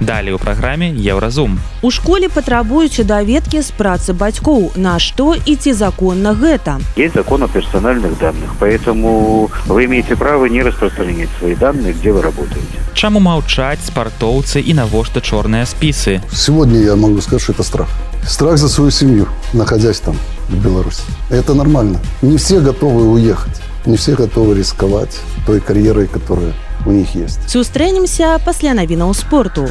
Далей 0.00 0.32
у 0.32 0.38
праграме 0.38 0.90
Еўразум. 0.90 1.58
У 1.82 1.90
школе 1.90 2.28
патрабуюць 2.28 3.04
даведкі 3.04 3.60
з 3.60 3.72
працы 3.76 4.14
бацькоў, 4.14 4.72
на 4.76 4.98
што 4.98 5.34
і 5.34 5.56
ці 5.56 5.72
законна 5.74 6.32
гэта. 6.32 6.78
Есть 6.96 7.14
закон 7.14 7.42
о 7.42 7.48
персональных 7.48 8.18
данных, 8.18 8.54
поэтому 8.58 9.50
вы 9.66 9.84
имеете 9.84 10.16
право 10.16 10.46
не 10.46 10.62
распространять 10.62 11.28
свои 11.38 11.54
данные, 11.54 11.92
где 11.92 12.12
вы 12.12 12.22
работаете. 12.22 12.78
Чаму 12.94 13.20
маўчаць 13.20 13.84
спартоўцы 13.84 14.62
і 14.64 14.74
навошта 14.74 15.20
чорныя 15.20 15.66
спісы? 15.66 16.22
Сегодня 16.32 16.80
я 16.80 16.96
могу 16.96 17.20
сказать, 17.20 17.42
что 17.42 17.52
это 17.52 17.62
страх. 17.62 17.88
Страх 18.26 18.56
за 18.56 18.68
свою 18.68 18.90
семью, 18.90 19.26
находясь 19.52 20.00
там, 20.00 20.16
в 20.48 20.56
Беларуси. 20.56 21.02
Это 21.28 21.54
нормально. 21.54 22.00
Не 22.22 22.38
все 22.38 22.60
готовы 22.60 23.10
уехать. 23.12 23.60
Не 23.88 23.96
все 23.96 24.14
готовы 24.14 24.54
рисковать 24.54 25.18
той 25.46 25.60
карьерой, 25.60 26.08
которая 26.08 26.52
у 26.84 26.90
них 26.90 27.14
есть. 27.14 27.40
Сустрэнемся 27.48 28.38
пасля 28.44 28.74
навінаў 28.74 29.14
спорту. 29.14 29.64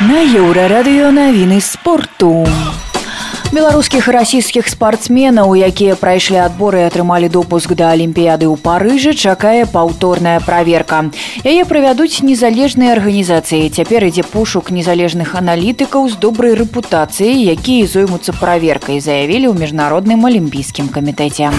На 0.00 0.24
еўрарадыё 0.24 1.12
навіны 1.12 1.60
спорту. 1.60 2.48
Беларускіх 3.54 4.08
расійскіх 4.08 4.66
спартсменаў, 4.66 5.54
якія 5.54 5.94
прайшлі 5.94 6.42
адборы 6.42 6.82
атрымалі 6.82 7.30
допуск 7.30 7.78
да 7.78 7.94
алімпіяды 7.94 8.50
ў 8.50 8.58
парыжы, 8.58 9.14
чакае 9.14 9.70
паўторная 9.70 10.42
праверка. 10.42 11.14
Яе 11.46 11.62
правядуць 11.62 12.26
незалежныя 12.26 12.98
арганізацыі. 12.98 13.70
Цяпер 13.70 14.10
ідзе 14.10 14.26
пошук 14.26 14.74
незалежных 14.74 15.38
аналітыкаў 15.38 16.10
з 16.10 16.18
добрай 16.18 16.58
рэпутацыяй, 16.58 17.54
якія 17.54 17.86
зоймуцца 17.86 18.34
праверкай, 18.34 18.98
заявілі 18.98 19.46
ў 19.46 19.54
міжнародным 19.62 20.26
алімпійскім 20.26 20.90
камітэце. 20.90 21.54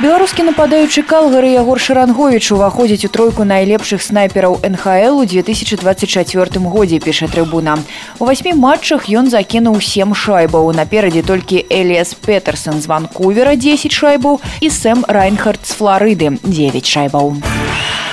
Беларускі 0.00 0.48
нападаючы 0.48 1.02
калгары 1.04 1.50
Ягор 1.52 1.76
Шаранговіч 1.76 2.56
уваходзіць 2.56 3.04
у 3.04 3.10
тройку 3.12 3.44
найлепшых 3.44 4.00
снайпераў 4.00 4.56
НХЛ 4.64 5.20
у 5.20 5.26
2024 5.28 6.64
годзе 6.72 6.96
піша 7.04 7.28
трыбуна. 7.28 7.76
У 8.16 8.24
васьмі 8.24 8.56
матчах 8.56 9.12
ён 9.12 9.28
закінуў 9.28 9.76
сем 9.84 10.16
шайбаў. 10.16 10.72
Наперадзе 10.72 11.20
толькі 11.20 11.68
Эліас 11.68 12.16
Петерсон 12.16 12.80
з 12.80 12.88
Ванкувера 12.88 13.60
10 13.60 13.92
шайбаў 13.92 14.40
і 14.64 14.70
Сэм 14.72 15.04
Райнхард 15.04 15.68
з 15.68 15.76
Флорыды 15.76 16.32
9 16.48 16.80
шайбаў. 16.80 17.36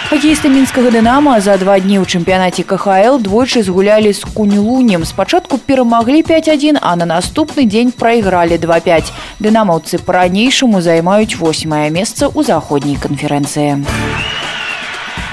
Хакеісты 0.08 0.48
мінскага 0.48 0.88
дынама 0.88 1.34
за 1.44 1.58
два 1.60 1.74
дні 1.84 2.00
ў 2.00 2.08
чэмпіянаце 2.08 2.64
КХЛ 2.64 3.20
двойчы 3.20 3.60
згулялі 3.60 4.14
з 4.16 4.24
кунілунем. 4.24 5.04
Спачатку 5.04 5.60
перамаглі 5.60 6.24
5-1, 6.24 6.80
а 6.80 6.96
на 6.96 7.04
наступны 7.04 7.68
дзень 7.68 7.92
прайгралі 7.92 8.56
2-5. 8.56 9.12
Дынамаўцы 9.44 10.00
па-ранейшаму 10.00 10.80
займаюць 10.80 11.36
восьмае 11.36 11.92
месца 11.92 12.32
ў 12.32 12.40
заходняй 12.48 12.96
канферэнцыі. 12.96 13.84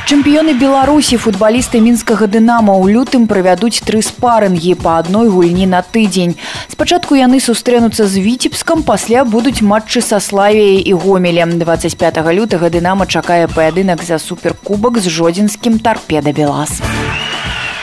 Чэмпіёны 0.04 0.52
Беларусі 0.60 1.16
футбалісты 1.16 1.80
мінскага 1.80 2.26
дынама 2.28 2.76
ў 2.76 2.92
лютым 2.92 3.24
правядуць 3.24 3.80
тры 3.88 4.02
спарынгі 4.04 4.74
па 4.76 4.98
адной 5.00 5.32
гульні 5.32 5.64
на 5.64 5.80
тыдзень. 5.80 6.36
Спачатку 6.68 7.16
яны 7.16 7.40
сустрэнуцца 7.40 8.04
з 8.04 8.20
віцебскам, 8.20 8.84
пасля 8.84 9.24
будуць 9.24 9.64
матчы 9.64 10.04
са 10.04 10.20
славіяй 10.20 10.84
і 10.84 10.92
гомелем. 10.92 11.56
25 11.56 12.20
лютага 12.36 12.68
дынама 12.68 13.08
чакае 13.08 13.48
паядынак 13.48 14.04
за 14.04 14.20
суперкубак 14.20 15.00
з 15.00 15.08
жодзінскім 15.08 15.80
тарпеда 15.80 16.36
Белас. 16.36 16.84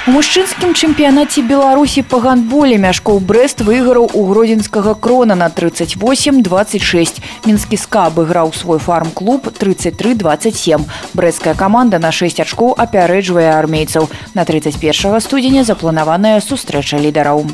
Мужчынскім 0.10 0.72
чэмпіянаце 0.74 1.43
беларусі 1.46 2.01
па 2.01 2.17
гандболе 2.24 2.79
мяшкоў 2.81 3.20
брест 3.22 3.60
выйгараў 3.62 4.08
у 4.17 4.22
гродзенскага 4.25 4.96
крона 4.98 5.36
на 5.38 5.46
38-26 5.53 7.22
мінскі 7.46 7.77
скаб 7.77 8.17
іграў 8.17 8.50
свой 8.58 8.81
фарм-клуб 8.81 9.46
33-27 9.62 10.89
брэсцкая 11.13 11.53
каманда 11.53 12.01
на 12.01 12.10
6 12.10 12.41
ачкоў 12.41 12.74
апярэджвае 12.81 13.53
армейцаў. 13.53 14.10
На 14.34 14.41
31 14.41 15.22
студзеня 15.22 15.63
запланаваная 15.70 16.41
сустрэча 16.41 16.98
лідараў. 16.98 17.46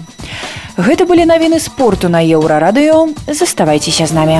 Гэта 0.80 1.04
былі 1.04 1.28
навіны 1.28 1.60
спорту 1.60 2.08
на 2.08 2.24
еўрарадыё. 2.24 3.12
Заставайцеся 3.28 4.08
з 4.08 4.16
намі 4.16 4.40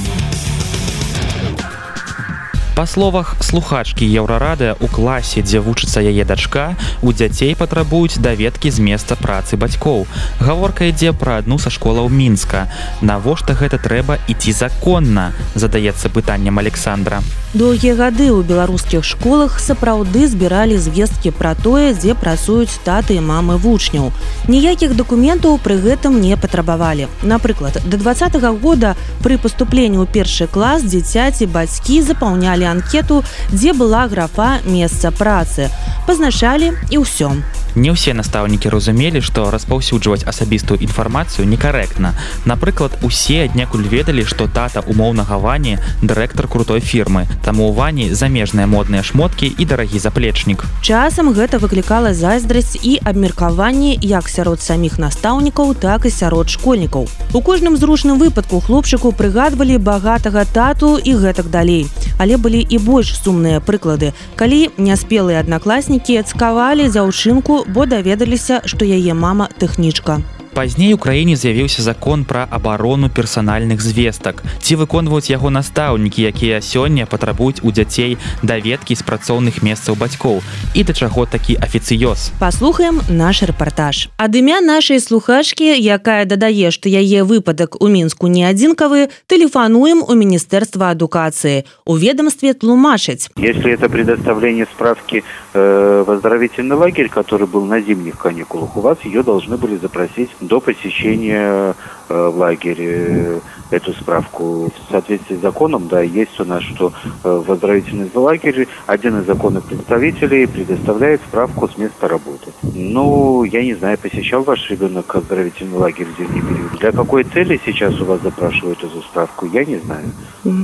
Па 2.75 2.85
словах 2.87 3.35
слухачкі 3.41 4.07
еўрарады 4.07 4.75
у 4.79 4.87
класе, 4.87 5.41
дзе 5.43 5.59
вучыцца 5.59 5.99
яе 5.99 6.23
дачка, 6.23 6.75
у 7.01 7.11
дзяцей 7.11 7.51
патрабуюць 7.59 8.15
даведкі 8.15 8.71
з 8.71 8.79
месца 8.79 9.19
працы 9.19 9.59
бацькоў. 9.59 10.07
Гаворка 10.39 10.87
ідзе 10.87 11.11
пра 11.11 11.43
адну 11.43 11.59
са 11.59 11.69
школаў 11.69 12.07
мінска. 12.07 12.71
Навошта 13.01 13.59
гэта 13.59 13.75
трэба 13.75 14.23
ідці 14.31 14.55
законна, 14.55 15.35
задаецца 15.55 16.07
пытаннем 16.07 16.63
Александра. 16.63 17.19
Доўгія 17.51 17.99
гады 17.99 18.31
ў 18.31 18.47
беларускіх 18.47 19.03
школах 19.03 19.59
сапраўды 19.59 20.23
збіралі 20.31 20.79
звесткі 20.79 21.35
пра 21.35 21.51
тое, 21.59 21.91
дзе 21.91 22.15
працуюць 22.15 22.79
таты 22.87 23.19
і 23.19 23.25
мамы 23.27 23.59
вучняў. 23.59 24.15
Ніякіх 24.47 24.95
дакументаў 24.95 25.59
пры 25.59 25.75
гэтым 25.75 26.23
не 26.23 26.39
патрабавалі. 26.39 27.11
Напрыклад, 27.19 27.83
да 27.83 27.97
два 27.97 28.15
-го 28.15 28.55
года 28.55 28.95
пры 29.19 29.35
паступленні 29.37 29.99
ў 29.99 30.07
першы 30.07 30.47
клас 30.47 30.87
дзіцяці 30.87 31.51
бацькі 31.51 32.01
запаўнялі 32.01 32.60
анкету, 32.65 33.23
дзе 33.49 33.73
была 33.73 34.07
графа 34.07 34.59
месца 34.65 35.11
працы. 35.11 35.69
Пазначалі 36.07 36.73
і 36.89 37.01
ўсё. 37.01 37.41
Не 37.75 37.95
ўсе 37.95 38.11
настаўнікі 38.11 38.67
разумелі, 38.67 39.23
што 39.23 39.47
распаўсюджваць 39.47 40.27
асабістую 40.27 40.75
інфармацыю 40.83 41.47
некарэктна. 41.47 42.11
Напрыклад, 42.43 42.99
усе 42.99 43.47
аднекуль 43.47 43.87
ведалі, 43.87 44.27
што 44.27 44.51
тата 44.51 44.83
умоўнага 44.83 45.39
вані 45.39 45.79
дырэктар 46.03 46.51
крутой 46.51 46.83
фірмы. 46.83 47.31
Таму 47.47 47.71
ў 47.71 47.75
вані 47.79 48.05
замежныя 48.11 48.67
модныя 48.67 49.07
шмоткі 49.07 49.55
і 49.55 49.63
дарагі 49.63 50.03
заплечнік. 50.03 50.67
Часам 50.83 51.31
гэта 51.31 51.63
выклікала 51.63 52.11
зайздрасць 52.11 52.75
і 52.75 52.99
абмеркаванні 53.07 53.95
як 54.03 54.27
сярод 54.27 54.59
саміх 54.59 54.99
настаўнікаў, 54.99 55.71
так 55.79 56.03
і 56.05 56.11
сярод 56.11 56.51
школьнікаў. 56.51 57.07
У 57.31 57.39
кожным 57.39 57.79
зручным 57.79 58.19
выпадку 58.19 58.59
хлопчыку 58.59 59.15
прыгадвалі 59.15 59.79
багатага 59.79 60.43
тату 60.43 60.99
і 60.99 61.15
гэтак 61.15 61.47
далей. 61.47 61.87
Але 62.19 62.35
былі 62.51 62.67
і 62.67 62.77
больш 62.83 63.15
сумныя 63.15 63.63
прыклады. 63.63 64.11
Калі 64.35 64.67
няспелыя 64.75 65.39
аднакласнікі 65.39 66.19
цкавалі 66.27 66.91
дзяўчынку 66.91 67.63
бо 67.71 67.87
даведаліся, 67.87 68.59
што 68.67 68.83
яе 68.83 69.15
мама 69.15 69.47
тэхнічка. 69.55 70.19
Пазней 70.61 70.93
у 70.93 70.97
краіне 70.97 71.35
з'явіўся 71.35 71.81
закон 71.81 72.21
пра 72.23 72.45
абарону 72.45 73.09
персанальных 73.09 73.81
звестак. 73.81 74.43
Ці 74.61 74.75
выконваюць 74.77 75.33
яго 75.33 75.49
настаўнікі, 75.49 76.21
якія 76.21 76.61
сёння 76.61 77.09
патрабуюць 77.09 77.65
у 77.65 77.73
дзяцей 77.73 78.21
даведкі 78.45 78.93
з 78.93 79.01
працоўных 79.01 79.65
месцаў 79.65 79.97
бацькоў 79.97 80.45
і 80.77 80.83
да 80.85 80.93
чаго 80.93 81.25
такі 81.25 81.57
афіцыёз. 81.57 82.29
Паслухаем 82.37 83.01
наш 83.09 83.41
рэпартаж. 83.41 84.13
Ад 84.21 84.37
імя 84.37 84.61
нашай 84.61 85.01
слухачкі, 85.01 85.65
якая 85.81 86.29
дадае, 86.29 86.69
што 86.69 86.93
яе 86.93 87.25
выпадак 87.25 87.81
у 87.81 87.89
мінску 87.89 88.29
не 88.29 88.45
адзінкавы, 88.45 89.09
тэлефануем 89.25 90.05
у 90.05 90.13
міністэрства 90.13 90.93
адукацыі. 90.93 91.65
У 91.89 91.97
ведомстве 91.97 92.53
тлумачыць. 92.53 93.33
Если 93.33 93.73
это 93.73 93.89
предоставление 93.89 94.69
справки 94.69 95.23
э, 95.57 96.03
в 96.05 96.11
оздоровительный 96.11 96.77
лагерь, 96.77 97.09
который 97.09 97.49
был 97.49 97.65
на 97.65 97.81
зимних 97.81 98.21
каникулах, 98.21 98.77
у 98.77 98.81
вас 98.81 99.01
ее 99.01 99.23
должны 99.23 99.57
были 99.57 99.81
запросить 99.81 100.29
до 100.51 100.59
посещения 100.59 101.73
в 102.11 102.37
лагере 102.37 103.41
эту 103.71 103.93
справку. 103.93 104.71
В 104.87 104.91
соответствии 104.91 105.35
с 105.35 105.41
законом, 105.41 105.87
да, 105.87 106.01
есть 106.01 106.39
у 106.39 106.45
нас, 106.45 106.63
что 106.63 106.91
э, 107.23 107.43
в 107.47 107.51
оздоровительном 107.51 108.09
лагере 108.15 108.67
один 108.85 109.19
из 109.19 109.25
законных 109.25 109.63
представителей 109.65 110.45
предоставляет 110.47 111.21
справку 111.21 111.67
с 111.67 111.77
места 111.77 112.07
работы. 112.07 112.51
Ну, 112.63 113.43
я 113.43 113.63
не 113.63 113.73
знаю, 113.73 113.97
посещал 113.97 114.43
ваш 114.43 114.69
ребенок 114.69 115.15
оздоровительный 115.15 115.77
лагерь 115.77 116.07
в 116.07 116.17
зимний 116.17 116.41
период. 116.41 116.79
Для 116.79 116.91
какой 116.91 117.23
цели 117.23 117.59
сейчас 117.65 117.99
у 118.01 118.05
вас 118.05 118.21
запрашивают 118.21 118.83
эту 118.83 119.01
справку, 119.01 119.45
я 119.45 119.65
не 119.65 119.77
знаю. 119.77 120.11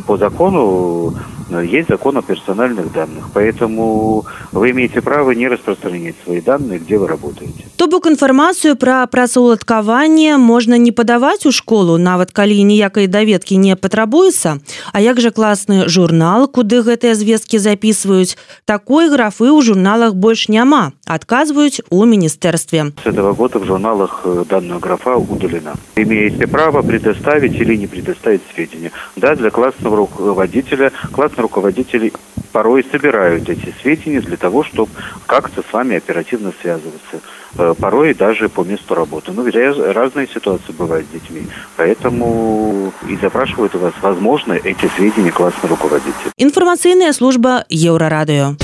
По 0.05 0.17
закону 0.17 1.13
э, 1.49 1.65
есть 1.65 1.89
закон 1.89 2.17
о 2.17 2.21
персональных 2.21 2.91
данных, 2.91 3.29
поэтому 3.33 4.25
вы 4.51 4.71
имеете 4.71 5.01
право 5.01 5.31
не 5.31 5.47
распространять 5.47 6.15
свои 6.23 6.41
данные, 6.41 6.79
где 6.79 6.97
вы 6.97 7.07
работаете. 7.07 7.65
То 7.77 7.87
бок 7.87 8.07
інфармацыю 8.07 8.75
пра 8.75 9.05
працаўладкаванне 9.07 10.37
можна 10.37 10.77
не 10.77 10.91
падаваць 10.91 11.36
у 11.45 11.51
школу, 11.51 11.97
нават 11.97 12.31
калі 12.31 12.63
ніякай 12.63 13.07
даведкі 13.07 13.57
не 13.57 13.75
патрабуецца. 13.75 14.57
А 14.93 14.97
як 15.01 15.21
жа 15.21 15.29
класны 15.29 15.87
журнал, 15.87 16.47
куды 16.47 16.81
гэтыя 16.81 17.13
звесткі 17.13 17.59
записываюць, 17.59 18.37
такой 18.65 19.09
графы 19.09 19.51
ў 19.51 19.61
журналах 19.61 20.15
больш 20.15 20.49
няма, 20.49 20.93
адказваюць 21.05 21.81
у 21.89 22.05
міністэрстве. 22.05 22.93
С 23.03 23.05
этого 23.05 23.33
года 23.33 23.59
в 23.59 23.65
журналах 23.65 24.21
э, 24.25 24.45
данная 24.49 24.79
графа 24.79 25.17
удалена. 25.17 25.75
Имеете 25.95 26.47
право 26.47 26.81
предоставить 26.81 27.53
или 27.53 27.75
не 27.75 27.87
предоставить 27.87 28.41
сведения. 28.53 28.91
Да, 29.15 29.35
для 29.35 29.49
классного 29.49 29.97
руководителя, 29.97 30.91
классные 31.11 31.43
руководители 31.43 32.13
порой 32.51 32.85
собирают 32.91 33.49
эти 33.49 33.73
сведения 33.81 34.21
для 34.21 34.37
того, 34.37 34.63
чтобы 34.63 34.91
как-то 35.25 35.61
с 35.61 35.73
вами 35.73 35.95
оперативно 35.97 36.53
связываться. 36.61 37.21
Э, 37.55 37.73
Порой 37.79 38.13
даже 38.13 38.49
по 38.49 38.63
месту 38.63 38.95
работы. 38.95 39.31
Ну, 39.35 39.43
ведь 39.43 39.55
раз- 39.55 39.77
разные 39.95 40.27
ситуации 40.27 40.71
бывают 40.77 41.05
с 41.07 41.13
детьми. 41.13 41.47
Поэтому 41.75 42.91
и 43.09 43.15
запрашивают 43.21 43.75
у 43.75 43.79
вас, 43.79 43.93
возможно, 44.01 44.53
эти 44.53 44.89
сведения 44.95 45.31
классный 45.31 45.69
руководитель. 45.69 46.31
Інфармацыйная 46.37 47.13
служба 47.13 47.63
еўрарадыё. 47.69 48.55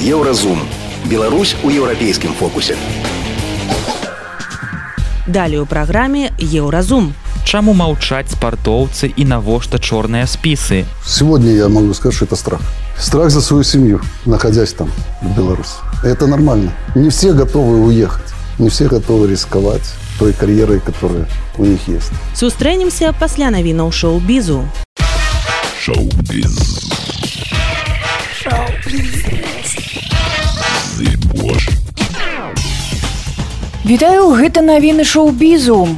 Еўразум. 0.00 0.58
Беларусь 1.06 1.56
у 1.62 1.70
еўрапейскім 1.70 2.32
фокусе. 2.34 2.76
Далей 5.26 5.58
у 5.58 5.66
праграме 5.66 6.30
еўразум. 6.38 7.14
Чаму 7.44 7.72
маўчаць 7.72 8.32
спартоўцы 8.32 9.12
і 9.16 9.24
навошта 9.24 9.78
чорныя 9.78 10.24
спісы? 10.26 10.84
Сегодня 11.06 11.52
я 11.52 11.68
могу 11.68 11.94
сказать, 11.94 12.16
что 12.16 12.24
это 12.26 12.36
страх. 12.36 12.60
Страх 12.98 13.30
за 13.30 13.40
свою 13.40 13.64
семью, 13.64 14.00
находясь 14.24 14.72
там, 14.72 14.90
в 15.20 15.36
Беларуси. 15.36 15.74
Это 16.02 16.26
нормально. 16.26 16.72
Не 16.94 17.10
все 17.10 17.32
готовы 17.32 17.80
уехать. 17.80 18.34
Не 18.58 18.68
все 18.68 18.86
готовы 18.86 19.28
рисковать 19.28 19.94
той 20.18 20.32
карьерой, 20.32 20.80
которая 20.80 21.26
у 21.58 21.64
них 21.64 21.88
есть. 21.88 22.10
Сустрэнемся 22.34 23.12
пасля 23.18 23.50
навінаў 23.50 23.90
шоу-бізу. 23.90 24.62
Вітаю 33.84 34.30
гэта 34.38 34.62
навіны 34.62 35.04
шоу-бізу. 35.04 35.88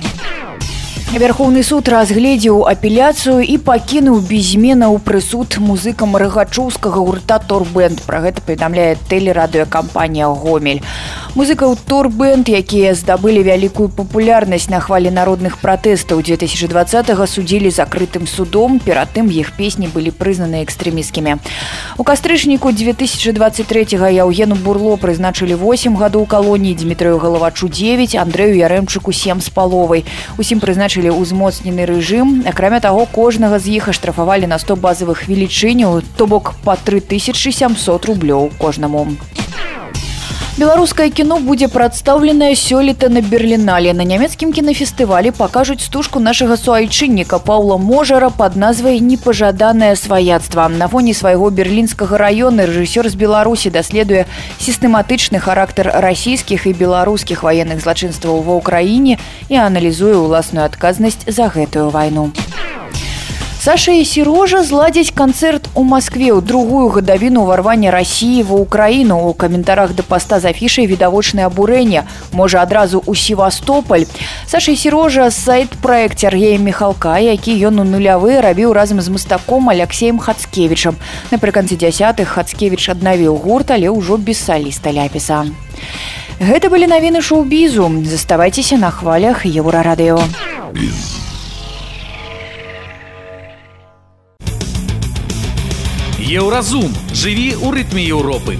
Вярхоўны 1.06 1.62
суд 1.62 1.86
разгледзеў 1.86 2.66
апеляцыю 2.66 3.38
і 3.38 3.54
пакінуў 3.62 4.18
безмена 4.26 4.90
ў 4.90 4.98
прысуд 4.98 5.54
музыкам 5.62 6.18
рагачоўскага 6.18 6.98
гурта 6.98 7.38
Торбэнд. 7.38 8.02
Пра 8.02 8.18
гэта 8.26 8.42
паведамляе 8.42 8.98
тэлерадыёкампанія 9.06 10.26
Гомель. 10.26 10.82
Музыкаў 11.38 11.78
Торбэнд, 11.78 12.50
якія 12.50 12.90
здабылі 12.98 13.46
вялікую 13.46 13.86
папулярнасць 13.94 14.66
на 14.66 14.82
хвалі 14.82 15.14
народных 15.14 15.62
пратэстаў 15.62 16.26
2020 16.26 16.74
судзілі 17.14 17.70
закрытым 17.70 18.26
судом, 18.26 18.80
перад 18.82 19.14
тым 19.14 19.30
іх 19.30 19.54
песні 19.54 19.86
былі 19.86 20.10
прызнаны 20.10 20.66
экстрэміскімі. 20.66 21.38
У 21.96 22.02
кастрычніку 22.02 22.74
2023 22.74 23.94
Яўгену 23.94 24.58
Бурло 24.58 24.98
прызначылі 24.98 25.54
8 25.54 25.94
гадоў 25.96 26.26
калоніі 26.26 26.74
Дмітрыю 26.74 27.22
Галавачу 27.22 27.70
9, 27.70 28.18
Андрэю 28.18 28.58
Ярэмчыку 28.58 29.12
7 29.14 29.40
з 29.40 29.48
паловай. 29.54 30.04
Усім 30.36 30.58
прызначылі 30.58 30.95
ўзмоцнены 31.04 31.84
рэжым. 31.84 32.48
Акрамя 32.48 32.80
таго, 32.80 33.04
кожнага 33.04 33.60
з 33.60 33.76
іх 33.76 33.92
аштрафавалі 33.92 34.48
на 34.48 34.56
100 34.56 34.80
базавых 34.80 35.28
велічыняў, 35.28 36.00
то 36.16 36.24
бок 36.24 36.56
па 36.64 36.76
3700 36.80 38.08
рублёў 38.08 38.48
кожнаму. 38.56 39.04
Беларускае 40.56 41.10
кіно 41.12 41.36
будзе 41.44 41.66
прадстаўленае 41.68 42.54
сёлета 42.56 43.10
на 43.12 43.20
берерлінале 43.20 43.92
на 43.92 44.04
нямецкім 44.08 44.54
кінафестывалі 44.56 45.28
пакажуць 45.36 45.84
стужку 45.84 46.22
нашага 46.26 46.56
суайчынніка 46.56 47.36
паўла 47.48 47.76
можара 47.76 48.30
под 48.38 48.56
назвай 48.56 48.96
непажаданае 49.04 49.92
сваяцтва 50.00 50.68
на 50.72 50.88
фоне 50.88 51.12
свайго 51.12 51.50
берлінскага 51.52 52.16
раёна 52.16 52.64
рэжысёр 52.72 53.04
з 53.12 53.20
беларусі 53.20 53.68
даследуе 53.68 54.24
сістэматычны 54.56 55.44
характар 55.44 55.92
расійскіх 55.92 56.64
і 56.64 56.72
беларускіх 56.72 57.44
ваенных 57.44 57.84
злачынстваў 57.84 58.40
ва 58.40 58.56
ўкраіне 58.56 59.20
і 59.52 59.60
аналізуе 59.60 60.16
ўласную 60.16 60.64
адказнасць 60.64 61.28
за 61.28 61.52
гэтую 61.52 61.92
вайну 61.92 62.32
Саша 63.66 63.92
і 63.98 64.04
сірожа 64.06 64.60
зладзяць 64.62 65.10
канцэрт 65.10 65.64
у 65.74 65.82
Маскве 65.82 66.30
ў 66.30 66.38
другую 66.38 66.86
гадавіну 66.94 67.42
ўварвання 67.42 67.90
рассіі 67.90 68.46
ва 68.46 68.62
ўкраіну. 68.62 69.16
У 69.26 69.34
каментарах 69.34 69.90
да 69.90 70.06
паста 70.06 70.38
з 70.38 70.54
афішай 70.54 70.86
відавочнае 70.86 71.50
абурэнне 71.50 72.06
можа 72.30 72.62
адразу 72.62 73.02
ў 73.02 73.18
севастополь. 73.18 74.06
Саша 74.46 74.70
сірожа 74.78 75.34
сайт 75.34 75.74
проект 75.82 76.22
Сергея 76.22 76.62
михалка 76.62 77.18
які 77.18 77.58
ён 77.66 77.82
у 77.82 77.86
нулявы 77.90 78.38
рабіў 78.38 78.70
разам 78.70 79.02
з 79.02 79.10
мастаком 79.10 79.66
алексеем 79.74 80.22
хацкевічам. 80.22 80.94
Напрыканцы 81.34 81.74
дзясятых 81.74 82.38
хацкевіч 82.38 82.94
аднавіў 82.94 83.34
гурт 83.34 83.74
але 83.74 83.90
ўжо 83.90 84.14
без 84.14 84.38
саліста 84.38 84.94
ляпіса. 84.94 85.42
Гэта 86.38 86.70
былі 86.70 86.86
навіны 86.86 87.18
шоу-бізу. 87.18 87.90
Заставайцеся 88.06 88.78
на 88.78 88.94
хвалях 88.94 89.42
еўрарадыё 89.42 90.22
Еўразум. 96.26 96.90
Жыві 97.14 97.54
ў 97.54 97.70
рытме 97.70 98.02
Еўропы. 98.02 98.58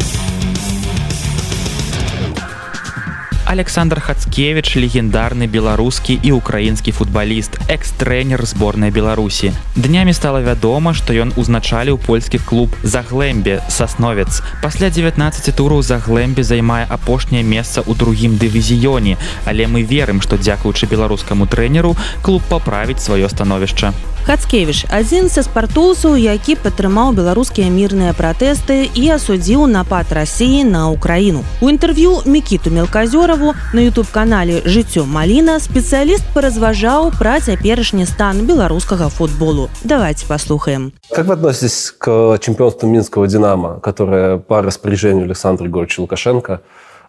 Александр 3.42 3.98
Хацкевич 3.98 4.79
легендарны 4.79 5.50
беларускі 5.50 6.14
і 6.22 6.31
украінскі 6.38 6.94
футбаліст 6.94 7.59
экс-трэнер 7.66 8.46
зборнай 8.46 8.94
беларусі. 8.94 9.50
Днямі 9.74 10.14
стала 10.14 10.46
вядома 10.46 10.94
што 10.94 11.11
ён 11.11 11.35
узначаліў 11.35 11.98
польскі 11.98 12.38
клуб 12.38 12.70
заглэмбе 12.87 13.59
сасновец 13.66 14.46
пасля 14.62 14.87
19 14.87 15.50
тураў 15.50 15.83
заглэмбе 15.83 16.46
займае 16.46 16.87
апошняе 16.87 17.42
месца 17.42 17.83
ў 17.83 17.98
другім 17.98 18.38
дывізіёне. 18.38 19.18
Але 19.42 19.66
мы 19.66 19.83
верым 19.83 20.22
што 20.22 20.38
дзякуючы 20.38 20.87
беларускаму 20.87 21.50
трэнеру 21.50 21.98
клуб 22.22 22.46
паправіць 22.46 23.02
сваё 23.02 23.26
становішча 23.26 23.90
Хацкевіч. 24.27 24.91
Адзін 24.91 25.31
са 25.31 25.47
спартоўцаў 25.47 26.19
які 26.19 26.59
падтрымаў 26.61 27.15
беларускія 27.15 27.71
мірныя 27.71 28.12
пратэсты 28.12 28.91
і 28.93 29.05
асудзіў 29.17 29.65
напад 29.71 30.12
рассіі 30.12 30.67
на 30.69 30.91
ўкраіну 30.93 31.47
у 31.62 31.71
інтэрв'ю 31.71 32.27
мікіту 32.27 32.75
мелказёра 32.75 33.37
выставу 33.37 33.55
на 33.73 33.81
youtube 33.81 34.11
канале 34.12 34.62
жыццё 34.65 35.05
маліна 35.07 35.59
спецыяліст 35.61 36.25
паразважаў 36.35 37.12
пра 37.19 37.41
цяперашні 37.41 38.07
стан 38.07 38.47
беларускага 38.47 39.09
футболу. 39.09 39.69
Давайте 39.85 40.27
послухаем 40.27 40.93
как 41.11 41.27
вы 41.27 41.35
относитесь 41.35 41.91
к 41.91 42.39
чемпионству 42.41 42.89
минского 42.89 43.27
динамо 43.27 43.81
которое 43.81 44.39
по 44.39 44.62
распоряжению 44.62 45.25
александра 45.25 45.65
григорьевича 45.65 46.01
лукашенко 46.01 46.61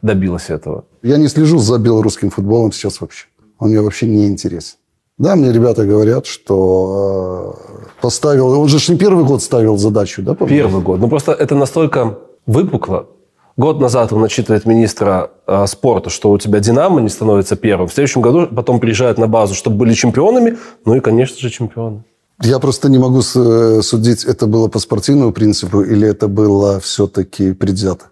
добилась 0.01 0.49
этого? 0.49 0.85
Я 1.03 1.17
не 1.17 1.27
слежу 1.27 1.59
за 1.59 1.77
белорусским 1.77 2.29
футболом 2.29 2.71
сейчас 2.71 3.01
вообще. 3.01 3.25
Он 3.59 3.69
мне 3.69 3.81
вообще 3.81 4.07
не 4.07 4.27
интересен 4.27 4.77
да, 5.17 5.35
мне 5.35 5.51
ребята 5.51 5.85
говорят, 5.85 6.27
что 6.27 7.55
э, 7.67 8.01
поставил... 8.01 8.59
Он 8.59 8.67
же 8.67 8.91
не 8.91 8.99
первый 8.99 9.25
год 9.25 9.41
ставил 9.41 9.77
задачу, 9.77 10.21
да? 10.21 10.35
Первый 10.35 10.81
год. 10.83 10.99
Ну, 10.99 11.09
просто 11.09 11.31
это 11.31 11.55
настолько 11.55 12.19
выпукло, 12.45 13.07
Год 13.57 13.81
назад 13.81 14.13
он 14.13 14.23
отчитывает 14.23 14.67
министра 14.67 15.31
э, 15.47 15.65
спорта, 15.65 16.11
что 16.11 16.29
у 16.29 16.37
тебя 16.37 16.59
«Динамо» 16.59 17.01
не 17.01 17.09
становится 17.09 17.55
первым. 17.55 17.87
В 17.87 17.93
следующем 17.93 18.21
году 18.21 18.45
потом 18.45 18.79
приезжает 18.79 19.17
на 19.17 19.27
базу, 19.27 19.55
чтобы 19.55 19.77
были 19.77 19.95
чемпионами. 19.95 20.57
Ну 20.85 20.93
и, 20.93 20.99
конечно 20.99 21.39
же, 21.39 21.49
чемпионы. 21.49 22.03
Я 22.43 22.59
просто 22.59 22.87
не 22.87 22.99
могу 22.99 23.21
э, 23.21 23.81
судить, 23.81 24.25
это 24.25 24.45
было 24.45 24.67
по 24.67 24.77
спортивному 24.77 25.31
принципу 25.31 25.81
или 25.81 26.07
это 26.07 26.27
было 26.27 26.79
все-таки 26.79 27.53
предвзято. 27.53 28.05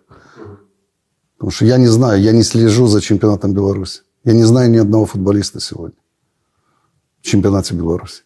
Потому 1.38 1.52
что 1.52 1.66
я 1.66 1.78
не 1.78 1.88
знаю, 1.90 2.20
я 2.20 2.32
не 2.32 2.42
слежу 2.42 2.88
за 2.88 3.00
чемпионатом 3.00 3.54
Беларуси. 3.54 4.02
Я 4.24 4.34
не 4.34 4.44
знаю 4.44 4.72
ни 4.72 4.78
одного 4.78 5.06
футболиста 5.06 5.60
сегодня 5.60 5.98
чемпионате 7.26 7.74
Беларуси. 7.76 8.24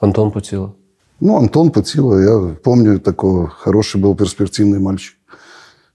Антон 0.00 0.30
Путила. 0.30 0.74
Ну, 1.20 1.36
Антон 1.36 1.70
Путила, 1.70 2.18
я 2.18 2.54
помню 2.54 2.98
такого, 2.98 3.48
хороший 3.48 4.00
был 4.00 4.14
перспективный 4.14 4.78
мальчик. 4.78 5.16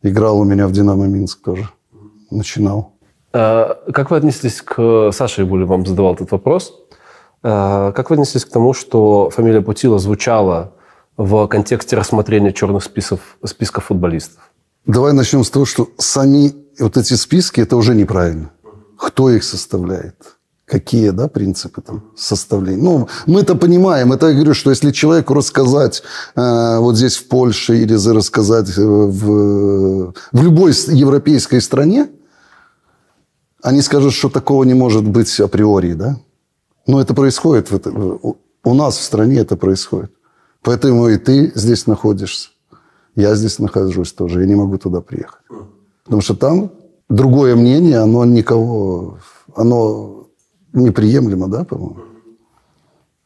Играл 0.04 0.40
у 0.40 0.44
меня 0.44 0.68
в 0.68 0.72
«Динамо 0.72 1.08
Минск» 1.08 1.42
тоже. 1.44 1.68
Начинал. 2.30 2.94
А, 3.34 3.76
как 3.92 4.12
вы 4.12 4.18
отнеслись 4.18 4.62
к... 4.62 5.12
Саша 5.12 5.42
Ибули 5.42 5.64
вам 5.64 5.86
задавал 5.86 6.14
этот 6.14 6.32
вопрос. 6.32 6.80
А, 7.42 7.92
как 7.92 8.12
вы 8.12 8.16
отнеслись 8.16 8.46
к 8.46 8.50
тому, 8.50 8.74
что 8.74 9.32
фамилия 9.32 9.62
Путила 9.62 9.98
звучала 9.98 10.74
в 11.18 11.48
контексте 11.48 11.96
рассмотрения 11.96 12.54
черных 12.54 12.84
списков, 12.84 13.38
списков 13.44 13.86
футболистов? 13.86 14.52
Давай 14.86 15.14
начнем 15.14 15.44
с 15.44 15.50
того, 15.50 15.66
что 15.66 15.90
сами 15.98 16.54
вот 16.80 16.98
эти 16.98 17.16
списки, 17.16 17.62
это 17.62 17.76
уже 17.76 17.96
неправильно. 17.96 18.52
Кто 18.98 19.32
их 19.32 19.44
составляет? 19.44 20.35
Какие 20.66 21.12
да, 21.12 21.28
принципы 21.28 21.82
там 21.82 22.04
составления. 22.16 22.84
Ну, 22.84 23.08
мы 23.28 23.42
это 23.42 23.56
понимаем. 23.56 24.14
Это 24.14 24.28
я 24.28 24.34
говорю, 24.34 24.54
что 24.54 24.72
если 24.72 24.92
человеку 24.92 25.34
рассказать 25.34 26.02
э, 26.36 26.78
вот 26.80 26.96
здесь 26.98 27.18
в 27.18 27.28
Польше 27.28 27.78
или 27.78 27.94
рассказать 27.94 28.70
э, 28.78 28.82
в, 28.82 30.14
в 30.32 30.44
любой 30.44 30.74
европейской 30.88 31.62
стране, 31.62 32.10
они 33.62 33.82
скажут, 33.82 34.14
что 34.14 34.30
такого 34.30 34.64
не 34.64 34.74
может 34.74 35.08
быть 35.08 35.40
априори, 35.40 35.94
да? 35.94 36.18
Но 36.88 37.02
это 37.02 37.14
происходит. 37.14 37.72
Это, 37.72 37.92
у 37.92 38.74
нас 38.74 38.98
в 38.98 39.04
стране 39.04 39.38
это 39.38 39.56
происходит. 39.58 40.12
Поэтому 40.62 41.10
и 41.10 41.18
ты 41.18 41.52
здесь 41.56 41.88
находишься. 41.88 42.50
Я 43.16 43.36
здесь 43.36 43.60
нахожусь 43.60 44.14
тоже. 44.14 44.42
Я 44.42 44.48
не 44.48 44.56
могу 44.56 44.78
туда 44.78 45.02
приехать. 45.02 45.42
Потому 46.04 46.22
что 46.22 46.36
там 46.36 46.72
другое 47.10 47.56
мнение, 47.56 48.00
оно 48.00 48.26
никого... 48.26 49.20
Оно 49.56 50.25
неприемлемо, 50.76 51.48
да, 51.48 51.64
по-моему? 51.64 51.98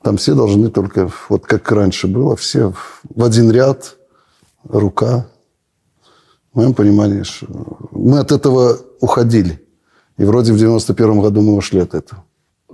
Там 0.02 0.18
все 0.18 0.34
должны 0.34 0.70
только, 0.70 1.12
вот 1.28 1.46
как 1.46 1.70
раньше 1.72 2.08
было, 2.08 2.36
все 2.36 2.74
в 3.04 3.24
один 3.24 3.52
ряд, 3.52 3.98
рука. 4.68 5.28
В 6.54 6.58
моем 6.58 6.74
понимании, 6.74 7.24
что 7.24 7.48
мы 7.92 8.20
от 8.20 8.32
этого 8.32 8.78
уходили. 9.02 9.62
И 10.18 10.24
вроде 10.24 10.54
в 10.54 10.58
91 10.58 11.22
году 11.22 11.42
мы 11.42 11.56
ушли 11.56 11.80
от 11.80 11.94
этого. 11.94 12.24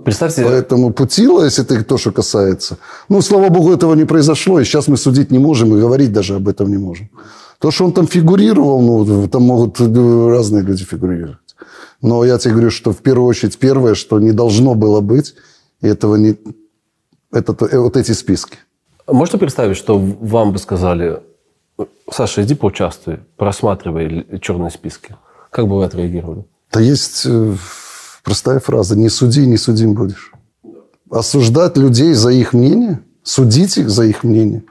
Представьте... 0.04 0.44
Поэтому 0.44 0.92
Путила, 0.92 1.44
если 1.44 1.64
это 1.64 1.84
то, 1.84 1.98
что 1.98 2.12
касается... 2.12 2.78
Ну, 3.08 3.22
слава 3.22 3.48
богу, 3.48 3.72
этого 3.72 3.94
не 3.94 4.04
произошло, 4.04 4.60
и 4.60 4.64
сейчас 4.64 4.88
мы 4.88 4.96
судить 4.96 5.30
не 5.30 5.38
можем, 5.38 5.74
и 5.74 5.80
говорить 5.80 6.12
даже 6.12 6.36
об 6.36 6.48
этом 6.48 6.70
не 6.70 6.78
можем. 6.78 7.08
То, 7.58 7.70
что 7.70 7.84
он 7.84 7.92
там 7.92 8.06
фигурировал, 8.06 8.80
ну, 8.80 9.28
там 9.28 9.42
могут 9.42 9.80
разные 9.80 10.62
люди 10.62 10.84
фигурировать. 10.84 11.38
Но 12.02 12.24
я 12.24 12.38
тебе 12.38 12.52
говорю, 12.52 12.70
что 12.70 12.92
в 12.92 12.98
первую 12.98 13.28
очередь 13.28 13.58
первое, 13.58 13.94
что 13.94 14.20
не 14.20 14.32
должно 14.32 14.74
было 14.74 15.00
быть, 15.00 15.34
этого 15.80 16.16
не... 16.16 16.36
Это 17.32 17.56
э, 17.66 17.78
вот 17.78 17.96
эти 17.96 18.12
списки. 18.12 18.58
Можно 19.06 19.38
представить, 19.38 19.76
что 19.76 19.98
вам 19.98 20.52
бы 20.52 20.58
сказали, 20.58 21.20
Саша, 22.10 22.42
иди 22.42 22.54
поучаствуй, 22.54 23.20
просматривай 23.36 24.40
черные 24.40 24.70
списки. 24.70 25.16
Как 25.50 25.68
бы 25.68 25.76
вы 25.76 25.84
отреагировали? 25.84 26.44
Да 26.72 26.80
есть 26.80 27.22
э, 27.26 27.54
простая 28.24 28.60
фраза. 28.60 28.96
Не 28.96 29.08
суди, 29.08 29.46
не 29.46 29.56
судим 29.56 29.94
будешь. 29.94 30.32
Осуждать 31.10 31.76
людей 31.76 32.12
за 32.14 32.30
их 32.30 32.52
мнение, 32.52 33.00
судить 33.22 33.78
их 33.78 33.88
за 33.88 34.04
их 34.04 34.24
мнение. 34.24 34.64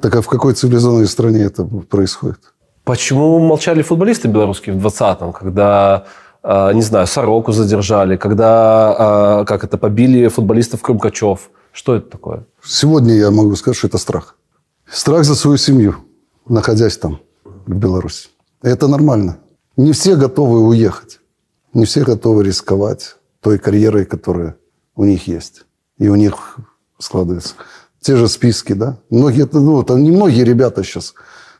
Так 0.00 0.14
а 0.16 0.20
в 0.20 0.26
какой 0.26 0.54
цивилизованной 0.54 1.06
стране 1.06 1.42
это 1.42 1.64
происходит? 1.64 2.40
Почему 2.84 3.38
молчали 3.38 3.82
футболисты 3.82 4.28
белорусские 4.28 4.76
в 4.76 4.86
20-м, 4.86 5.32
когда 5.32 6.04
не 6.72 6.82
знаю, 6.82 7.08
Сороку 7.08 7.50
задержали, 7.50 8.16
когда, 8.16 8.94
а, 8.96 9.44
как 9.44 9.64
это, 9.64 9.78
побили 9.78 10.28
футболистов 10.28 10.80
Крумкачев. 10.80 11.50
Что 11.72 11.96
это 11.96 12.08
такое? 12.08 12.46
Сегодня 12.64 13.14
я 13.14 13.32
могу 13.32 13.56
сказать, 13.56 13.76
что 13.76 13.88
это 13.88 13.98
страх. 13.98 14.36
Страх 14.88 15.24
за 15.24 15.34
свою 15.34 15.56
семью, 15.56 15.96
находясь 16.48 16.98
там, 16.98 17.18
в 17.44 17.74
Беларуси. 17.74 18.28
Это 18.62 18.86
нормально. 18.86 19.38
Не 19.76 19.92
все 19.92 20.14
готовы 20.14 20.60
уехать. 20.60 21.18
Не 21.74 21.84
все 21.84 22.04
готовы 22.04 22.44
рисковать 22.44 23.16
той 23.40 23.58
карьерой, 23.58 24.04
которая 24.04 24.54
у 24.94 25.04
них 25.04 25.26
есть. 25.26 25.64
И 25.98 26.08
у 26.08 26.14
них 26.14 26.58
складывается. 26.98 27.54
Те 28.00 28.14
же 28.14 28.28
списки, 28.28 28.72
да? 28.72 28.98
Многие, 29.10 29.48
ну, 29.52 29.82
там 29.82 30.00
не 30.00 30.44
ребята 30.44 30.84
сейчас 30.84 31.14